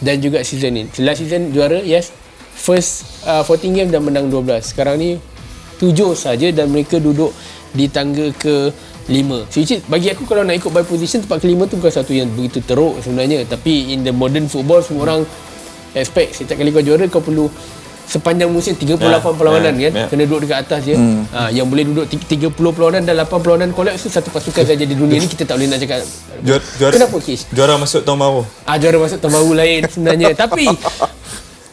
[0.00, 2.08] dan juga season ni last season juara yes
[2.56, 5.10] first uh, 14 game dan menang 12 sekarang ni
[5.76, 7.32] 7 saja dan mereka duduk
[7.70, 8.70] di tangga ke
[9.06, 11.90] 5 so which is, bagi aku kalau nak ikut by position tempat kelima tu bukan
[11.92, 15.20] satu yang begitu teruk sebenarnya tapi in the modern football semua orang
[15.92, 17.50] expect setiap kali kau juara kau perlu
[18.06, 20.06] sepanjang musim 38 Ya, perlawanan ya, kan ya.
[20.06, 21.30] kena duduk dekat atas je hmm.
[21.30, 24.82] ha, yang boleh duduk ti- 30 perlawanan dan 8 perlawanan collapse tu satu pasukan saja
[24.82, 26.02] di dunia ni kita tak boleh nak cakap
[26.42, 27.42] Juara, juara, kenapa Kish?
[27.50, 28.42] Juara masuk tahun baru.
[28.66, 30.28] Ah juara masuk tahun baru lain sebenarnya.
[30.42, 30.64] Tapi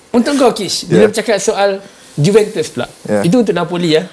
[0.09, 1.09] untuk kau Kish, bila Yeah.
[1.09, 1.69] bercakap soal
[2.13, 2.85] Juventus pula.
[3.05, 3.23] Yeah.
[3.25, 4.05] Itu untuk Napoli ya.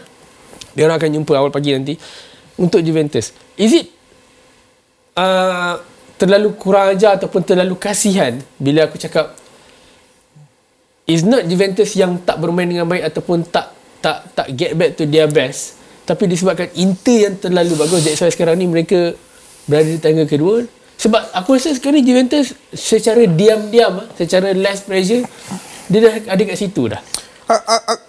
[0.74, 1.94] Dia orang akan jumpa awal pagi nanti
[2.58, 3.34] untuk Juventus.
[3.58, 3.86] Is it
[5.18, 5.78] uh,
[6.18, 9.34] terlalu kurang ajar ataupun terlalu kasihan bila aku cakap
[11.06, 15.08] is not Juventus yang tak bermain dengan baik ataupun tak tak tak get back to
[15.08, 18.04] their best tapi disebabkan Inter yang terlalu bagus.
[18.04, 19.16] That's why sekarang ni mereka
[19.64, 20.68] berada di tangga kedua.
[20.94, 25.26] Sebab aku rasa sekarang ni Juventus secara diam-diam secara less pressure
[25.88, 27.00] dia dah ada kat situ dah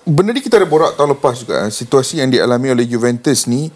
[0.05, 1.65] benda ni kita ada borak tahun lepas juga.
[1.65, 1.69] eh.
[1.69, 3.67] Situasi yang dialami oleh Juventus ni,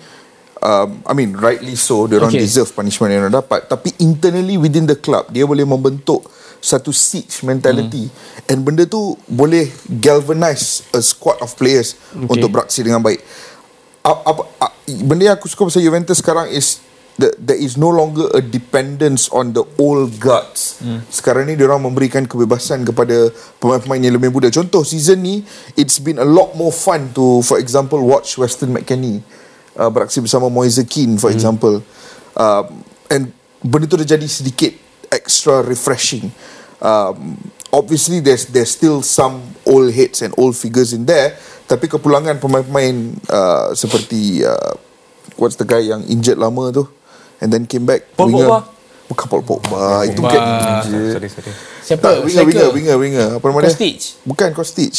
[0.62, 2.42] um, I mean rightly so, dia orang Okay.
[2.42, 3.66] deserve punishment yang dapat.
[3.66, 6.24] Tapi internally within the club, dia boleh membentuk
[6.60, 8.52] satu siege mentality hmm.
[8.52, 12.36] and benda tu boleh galvanize a squad of players Okay.
[12.36, 13.24] untuk beraksi dengan baik.
[14.04, 16.84] Apa, apa, a- benda yang aku suka pasal Juventus sekarang is
[17.20, 20.80] the, there is no longer a dependence on the old guards.
[20.80, 21.04] Hmm.
[21.12, 23.28] Sekarang ni diorang memberikan kebebasan kepada
[23.60, 24.48] pemain-pemain yang lebih muda.
[24.48, 25.44] Contoh season ni
[25.76, 29.20] it's been a lot more fun to for example watch Weston McKennie
[29.76, 31.36] uh, beraksi bersama Moise Keane for hmm.
[31.36, 31.76] example.
[32.40, 34.72] Um, and benda tu dah jadi sedikit
[35.12, 36.32] extra refreshing.
[36.80, 37.36] Um,
[37.76, 41.36] obviously there's there's still some old heads and old figures in there
[41.70, 44.74] tapi kepulangan pemain-pemain uh, seperti uh,
[45.38, 46.88] what's the guy yang injured lama tu
[47.40, 48.46] and then came back Paul winger.
[48.46, 48.60] Pogba.
[49.08, 51.52] bukan Paul Pogba itu bukan Ah, injured sorry, sorry.
[51.82, 53.28] siapa tak, winger, winger, winger, winger.
[53.36, 53.70] Apa nama dia?
[53.70, 54.94] Kostic Bukan Kostic.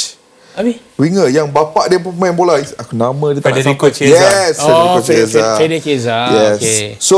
[0.50, 0.76] Habis?
[0.96, 2.58] Winger yang bapak dia pun pemain bola.
[2.58, 3.86] Aku nama dia tak Federico.
[3.86, 4.10] Chiesa.
[4.10, 5.38] Yes, Oh, Federico Fe- Chiesa.
[5.38, 6.16] Fe- Fede Chiesa.
[6.28, 6.58] Yes.
[6.58, 6.84] Okay.
[6.98, 7.16] So,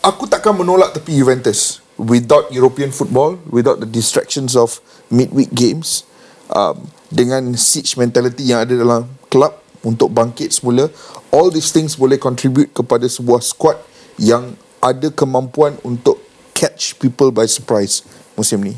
[0.00, 1.82] aku takkan menolak tepi Juventus.
[1.96, 4.78] Without European football, without the distractions of
[5.08, 6.04] midweek games,
[6.48, 6.76] um,
[7.08, 9.56] dengan siege mentality yang ada dalam club
[9.86, 10.90] untuk bangkit semula,
[11.30, 13.78] all these things boleh contribute kepada sebuah squad
[14.18, 16.18] yang ada kemampuan untuk
[16.50, 18.02] catch people by surprise
[18.34, 18.74] musim ni.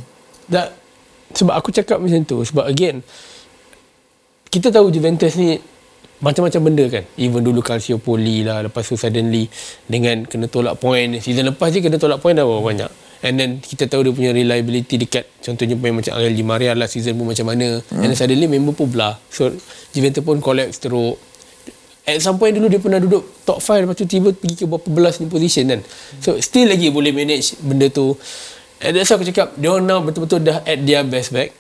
[0.53, 0.77] Tak,
[1.33, 3.05] sebab aku cakap macam tu sebab again
[4.49, 5.61] kita tahu Juventus ni
[6.19, 9.47] macam-macam benda kan even dulu Calciopoli lah lepas tu suddenly
[9.87, 12.91] dengan kena tolak point season lepas je kena tolak point dah berapa banyak
[13.23, 16.95] and then kita tahu dia punya reliability dekat contohnya pemain macam Angel Di Maria last
[16.95, 17.83] season pun macam mana.
[17.91, 18.03] Hmm.
[18.03, 19.19] and then suddenly member pun belah.
[19.31, 19.51] So
[19.91, 21.19] Juventus pun collapse teruk.
[22.09, 24.89] At some point dulu dia pernah duduk top 5 lepas tu tiba pergi ke berapa
[24.89, 25.81] belas ni position kan.
[26.25, 28.17] So still lagi boleh manage benda tu.
[28.79, 31.53] And that's why aku cakap dia orang now betul-betul dah at their best back.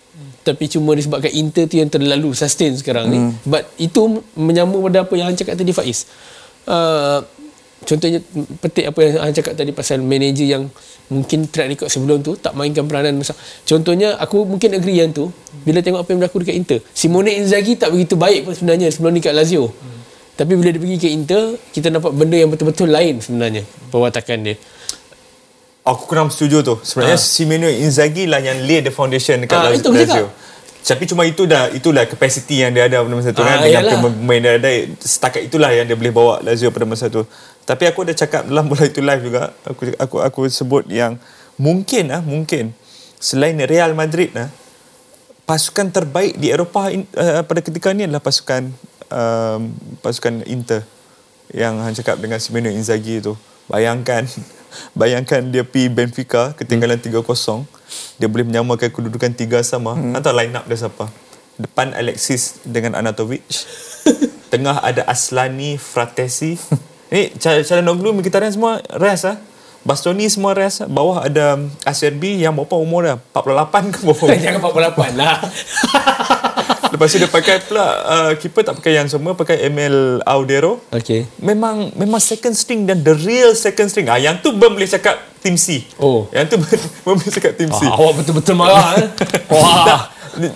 [0.46, 3.18] Tapi cuma disebabkan Inter tu yang terlalu sustain sekarang ni.
[3.44, 6.09] But itu menyambung pada apa yang Han cakap tadi Faiz.
[6.64, 7.20] Uh,
[7.80, 8.18] contohnya
[8.58, 10.62] petik apa yang Han cakap tadi pasal manager yang
[11.08, 15.30] mungkin track record sebelum tu tak mainkan peranan besar contohnya aku mungkin agree yang tu
[15.62, 19.10] bila tengok apa yang berlaku dekat Inter Simone Inzaghi tak begitu baik pun sebenarnya sebelum
[19.10, 19.70] ni kat Lazio
[20.34, 24.56] tapi bila dia pergi ke Inter kita nampak benda yang betul-betul lain sebenarnya perwatakan dia
[25.84, 26.74] Aku kurang setuju tu.
[26.82, 27.24] Sebenarnya Ah.
[27.24, 30.28] Simone Inzaghi lah yang lay the foundation dekat Ah, Laz- itu Lazio.
[30.78, 33.72] Tapi cuma itu dah itulah capacity yang dia ada pada masa tu Ah, kan dengan
[33.88, 34.00] yalah.
[34.06, 37.24] pemain dia ada setakat itulah yang dia boleh bawa Lazio pada masa tu.
[37.68, 39.52] Tapi aku ada cakap dalam bola itu live juga.
[39.68, 41.20] Aku aku aku sebut yang
[41.60, 42.72] mungkin ah mungkin
[43.20, 44.48] selain Real Madrid ah
[45.44, 48.72] pasukan terbaik di Eropah uh, pada ketika ni adalah pasukan
[49.12, 49.68] um,
[50.00, 50.80] pasukan Inter
[51.52, 53.36] yang Han cakap dengan Simone Inzaghi tu.
[53.68, 54.24] Bayangkan
[55.00, 57.20] bayangkan dia pi Benfica ketinggalan hmm.
[57.20, 60.16] 3-0 dia boleh menyamakan kedudukan 3 sama hmm.
[60.16, 61.08] atau line up dia siapa
[61.56, 63.42] depan Alexis dengan Anatovic
[64.52, 66.56] tengah ada Aslani Fratesi
[67.09, 69.36] ni Calhanoglu Mkhitaryan semua rest ah
[69.86, 71.56] Bastoni semua rest bawah ada
[71.86, 75.36] Acerbi yang berapa umur dia 48 ke berapa jangan 48 lah
[76.88, 80.80] Lepas tu dia pakai pula uh, keeper tak pakai yang semua pakai Emil Audero.
[80.88, 84.09] okay Memang memang second string dan the real second string.
[84.09, 85.84] Ah yang tu belum boleh cakap team C.
[86.00, 86.26] Oh.
[86.32, 86.56] Yang tu
[87.04, 87.84] belum boleh cakap team C.
[87.84, 89.09] Wah, awak betul-betul marah eh?
[89.14, 90.00] Tak, Wah.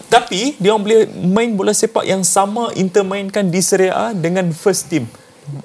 [0.09, 4.49] tapi dia orang boleh main bola sepak yang sama Inter mainkan di Serie A dengan
[4.57, 5.05] first team.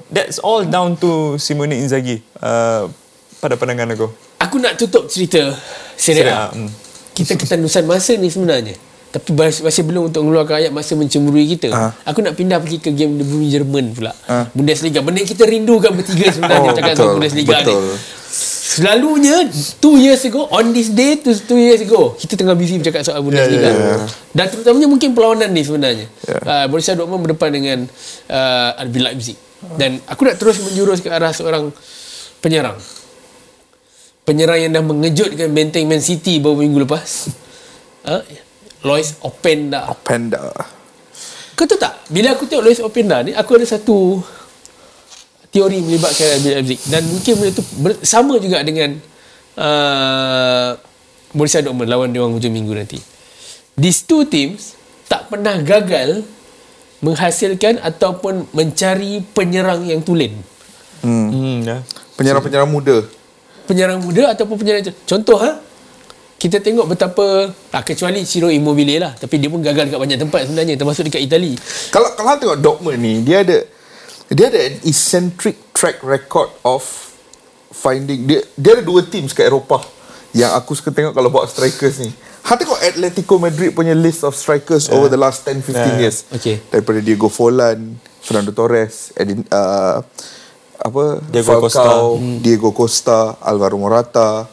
[0.09, 2.89] That's all down to Simone Inzaghi uh,
[3.37, 4.07] pada pandangan aku.
[4.41, 5.53] Aku nak tutup cerita
[5.93, 6.49] Serie A.
[6.49, 6.69] Hmm.
[7.13, 8.77] Kita ketandusan masa ni sebenarnya.
[9.07, 11.71] Tapi masih, belum untuk mengeluarkan ayat masa mencemburui kita.
[11.71, 11.91] Ah.
[12.05, 14.11] Aku nak pindah pergi ke game Bumi Jerman pula.
[14.27, 14.45] Ah.
[14.51, 14.99] Bundesliga.
[14.99, 17.81] Benda kita rindukan bertiga sebenarnya Oh, cakap betul, Bundesliga betul.
[17.81, 17.97] ni.
[18.67, 19.47] Selalunya
[19.81, 23.23] two years ago on this day to two years ago kita tengah busy bercakap soal
[23.25, 23.73] Bundesliga.
[23.73, 24.07] yeah, yeah.
[24.35, 26.05] Dan terutamanya mungkin perlawanan ni sebenarnya.
[26.27, 26.41] Yeah.
[26.43, 27.77] Uh, Borussia Dortmund berdepan dengan
[28.29, 29.37] uh, RB Leipzig.
[29.77, 31.73] Dan aku nak terus menjurus ke arah seorang
[32.39, 32.77] penyerang.
[34.27, 37.31] Penyerang yang dah mengejutkan benteng Man City beberapa minggu lepas.
[38.05, 38.21] Uh,
[38.87, 39.89] Lois Openda.
[40.05, 40.53] Panda.
[41.57, 42.05] Kau tahu tak?
[42.13, 44.21] Bila aku tengok Lois Openda ni, aku ada satu
[45.49, 46.79] teori melibatkan RB Leipzig.
[46.85, 48.93] Dan mungkin benda tu ber- sama juga dengan
[49.57, 50.77] uh,
[51.33, 52.99] Borussia Dortmund lawan dia orang hujung minggu nanti.
[53.73, 54.77] These two teams
[55.09, 56.21] tak pernah gagal
[57.01, 60.33] menghasilkan ataupun mencari penyerang yang tulen.
[61.05, 61.85] Hmm, ya.
[62.17, 63.05] Penyerang-penyerang muda.
[63.69, 65.67] Penyerang muda ataupun penyerang contoh ha
[66.37, 70.45] kita tengok betapa ah, kecuali Ciro Immobile lah tapi dia pun gagal dekat banyak tempat
[70.45, 71.57] sebenarnya termasuk dekat Itali
[71.89, 73.65] Kalau kalau hang tengok Dortmund ni, dia ada
[74.29, 76.85] dia ada an eccentric track record of
[77.73, 79.81] finding dia dia ada dua teams kat Eropah
[80.37, 82.13] yang aku suka tengok kalau buat strikers ni.
[82.47, 85.99] Hang tengok Atletico Madrid punya list of strikers over the last 10 15 Yeah.
[85.99, 86.23] years.
[86.31, 86.63] Okay.
[86.71, 89.99] Daripada Diego Forlan, Fernando Torres, Edin, uh,
[90.79, 91.83] apa Diego Costa.
[91.83, 92.05] Falcao,
[92.39, 94.47] Diego Costa, Alvaro Morata,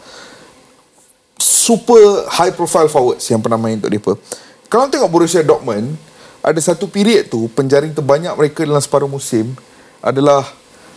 [1.38, 4.18] super high profile forwards yang pernah main untuk mereka.
[4.66, 5.94] Kalau tengok Borussia Dortmund,
[6.42, 9.54] ada satu period tu penjaring terbanyak mereka dalam separuh musim
[10.02, 10.42] adalah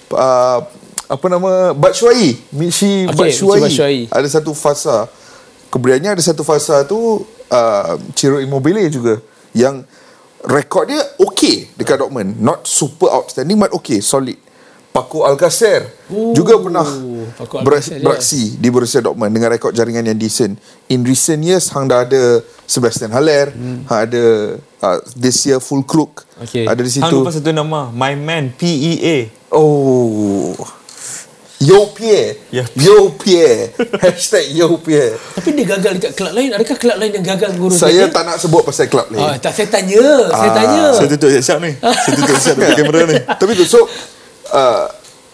[0.09, 0.59] uh,
[1.07, 4.09] apa nama Batshuayi, Michi Okay, Batshuayi.
[4.09, 5.05] Ada satu fasa.
[5.67, 9.19] Kemudiannya ada satu fasa tu uh, Ciro Immobile juga
[9.51, 9.83] yang
[10.47, 12.39] rekod dia okay dekat Dortmund.
[12.39, 14.39] Not super outstanding but okay, solid.
[14.97, 16.81] Paco Alcacer Ooh, juga pernah
[18.01, 20.57] beraksi di Borussia Dortmund dengan rekod jaringan yang decent.
[20.89, 23.85] In recent years hang dah ada Sebastian Haller, hmm.
[23.85, 24.23] hang ada
[24.81, 26.25] uh, this year full crook.
[26.41, 26.65] Okay.
[26.65, 27.17] Ada di Hang situ.
[27.21, 27.93] lupa satu nama.
[27.93, 29.17] My man, E P-E-A.
[29.53, 30.76] Oh.
[31.57, 32.37] Yo Pierre.
[32.53, 32.69] Ya.
[32.77, 33.73] Yo Pierre.
[34.05, 35.17] Hashtag Yo Pierre.
[35.17, 36.53] Tapi dia gagal dekat kelab lain.
[36.53, 38.13] Adakah kelab lain yang gagal mengurus Saya dia?
[38.13, 39.25] tak nak sebut pasal klub lain.
[39.25, 40.05] Ah, tak, saya tanya.
[40.29, 40.83] saya Ah, tanya.
[40.93, 41.71] Saya tutup siap-siap ni.
[42.05, 43.17] Saya tutup siap dekat kamera ni.
[43.25, 43.79] Tapi tu so
[44.53, 44.85] uh,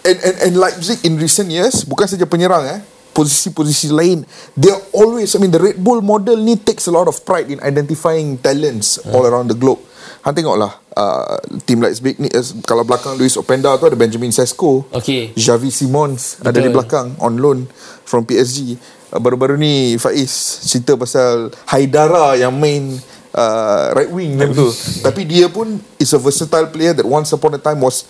[0.07, 2.80] and, and, and Leipzig in recent years bukan saja penyerang eh
[3.13, 4.26] posisi-posisi lain
[4.57, 7.47] they are always I mean the Red Bull model ni takes a lot of pride
[7.47, 9.80] in identifying talents all around the globe.
[10.24, 14.86] Han tengoklah uh, team Leipzig ni uh, kalau belakang Luis Openda tu ada Benjamin Sesko.
[14.94, 15.34] Okay.
[15.34, 16.64] Javi Simons ada Betul.
[16.64, 17.60] di belakang on loan
[18.06, 18.78] from PSG.
[19.14, 22.98] Uh, baru-baru ni Faiz cerita pasal Haidara yang main
[23.34, 24.70] uh, right wing time tu.
[25.02, 28.06] Tapi dia pun is a versatile player that once upon a time was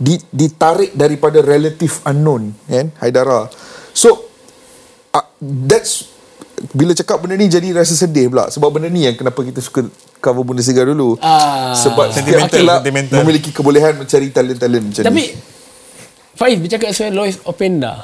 [0.00, 3.50] di, ditarik daripada relative unknown kan Haidara.
[3.92, 4.30] So
[5.12, 6.19] uh, that's
[6.70, 9.88] bila cakap benda ni jadi rasa sedih pula sebab benda ni yang kenapa kita suka
[10.18, 11.16] cover Bundesliga dulu.
[11.18, 11.72] Ah.
[11.72, 13.16] sebab setiap Sentimental, kelab sentimental.
[13.18, 15.58] memiliki kebolehan mencari talent-talent macam Tapi ni.
[16.32, 18.00] Faiz bercakap soal Lois Openda.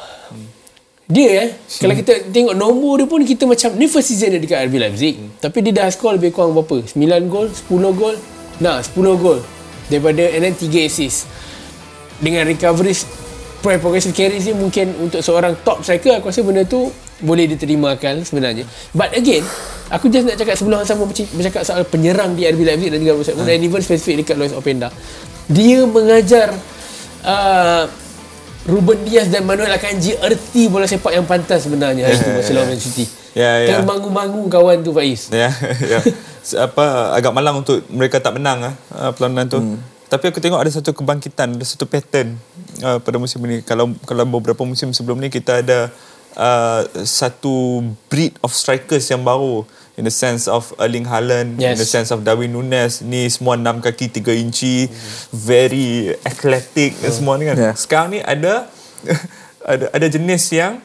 [1.06, 1.48] Dia eh
[1.78, 5.14] kalau kita tengok nombor dia pun kita macam ni first season dia dekat RB Leipzig.
[5.38, 6.82] Tapi dia dah score lebih kurang berapa?
[6.82, 7.62] 9 gol, 10
[7.94, 8.16] gol.
[8.58, 9.38] Nah, 10 gol.
[9.86, 11.30] Daripada and then 3 assist.
[12.18, 13.25] Dengan recoveries pro-
[13.62, 16.88] progressive carries dia mungkin untuk seorang top striker aku rasa benda tu
[17.20, 18.68] boleh diterimakan sebenarnya.
[18.92, 19.40] But again,
[19.88, 23.32] aku just nak cakap sebelum sama bercakap soal penyerang di RB Leipzig dan juga Borussia
[23.32, 24.92] Dortmund dan even spesifik dekat Lois Openda.
[25.48, 26.52] Dia mengajar
[27.24, 27.84] uh,
[28.66, 32.74] Ruben Dias dan Manuel Akanji erti bola sepak yang pantas sebenarnya hari tu masa lawan
[32.74, 33.04] Man City.
[33.36, 33.78] Ya, ya.
[33.78, 35.30] Termangu-mangu kawan tu Faiz.
[35.30, 35.54] Ya,
[35.92, 36.00] ya.
[36.42, 39.60] Se- apa agak malang untuk mereka tak menang ah uh, perlawanan tu.
[39.62, 39.78] Hmm.
[40.06, 42.38] Tapi aku tengok ada satu kebangkitan, ada satu pattern
[42.82, 43.66] uh, pada musim ini.
[43.66, 45.90] Kalau kalau beberapa musim sebelum ni kita ada
[46.38, 51.80] uh, satu breed of strikers yang baru in the sense of Erling Haaland, in Yes.
[51.80, 54.86] the sense of Darwin Nunes, ni semua 6 kaki 3 inci,
[55.32, 57.56] very athletic dan semua ni kan.
[57.56, 57.74] Yeah.
[57.74, 58.68] Sekarang ni ada
[59.72, 60.78] ada ada jenis yang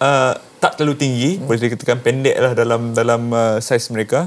[0.00, 1.44] uh, tak terlalu tinggi, hmm.
[1.44, 4.26] boleh dikatakan pendek lah dalam dalam uh, saiz mereka.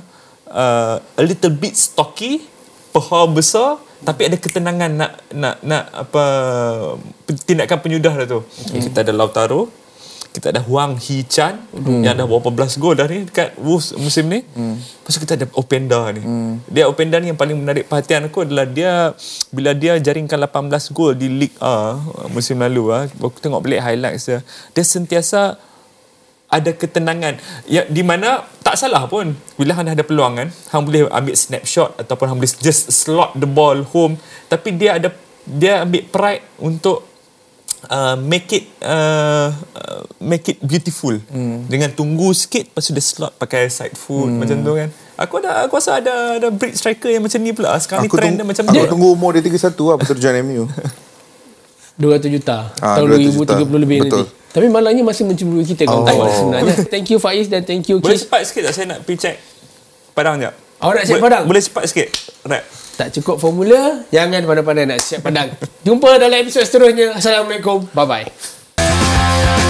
[0.50, 2.46] Uh, a little bit stocky,
[2.94, 6.24] paha besar, tapi ada ketenangan nak nak nak apa
[7.44, 8.40] tindakan penyudah dah tu.
[8.48, 8.88] Okay.
[8.88, 9.68] Kita ada Lautaro,
[10.30, 12.06] kita ada Huang Hee Chan hmm.
[12.06, 14.46] yang dah berapa belas gol dah ni dekat Wolves musim ni.
[14.56, 14.80] Hmm.
[14.80, 16.22] Lepas tu kita ada Openda ni.
[16.24, 16.64] Hmm.
[16.70, 19.12] Dia Openda ni yang paling menarik perhatian aku adalah dia
[19.52, 22.00] bila dia jaringkan 18 gol di League A
[22.32, 23.04] musim lalu ah.
[23.10, 24.40] Aku tengok balik highlights dia.
[24.72, 25.60] Dia sentiasa
[26.50, 27.38] ada ketenangan
[27.70, 31.36] ya, di mana tak salah pun bila hang dah ada peluang kan hang boleh ambil
[31.38, 34.18] snapshot ataupun hang boleh just slot the ball home
[34.50, 35.14] tapi dia ada
[35.46, 37.06] dia ambil pride untuk
[37.88, 41.70] uh, make it uh, uh, make it beautiful hmm.
[41.70, 44.40] dengan tunggu sikit lepas tu dia slot pakai side food hmm.
[44.42, 44.90] macam tu kan
[45.22, 48.22] aku ada aku rasa ada ada break striker yang macam ni pula sekarang Aku ni
[48.26, 50.64] trend tunggu, dia macam aku tu tunggu umur dia 31 lah Betul join MU
[52.00, 53.54] 200 juta Ah, tahun 200 juta.
[53.60, 54.24] 2030 lebih Betul.
[54.24, 54.39] nanti.
[54.50, 56.34] Tapi malangnya masih mencemburui kita kawan-kawan Oh.
[56.34, 56.76] sebenarnya.
[56.88, 58.26] Thank you Faiz dan thank you boleh Kis.
[58.26, 59.36] cepat sikit tak saya nak pergi check
[60.12, 61.44] Padang jap Awak nak siap Boleh- padang?
[61.46, 62.08] boleh cepat sikit
[62.44, 62.64] rap
[62.96, 65.48] Tak cukup formula, jangan pandai-pandai nak siap padang.
[65.82, 67.16] Jumpa dalam episod seterusnya.
[67.16, 67.88] Assalamualaikum.
[67.90, 69.69] Bye-bye.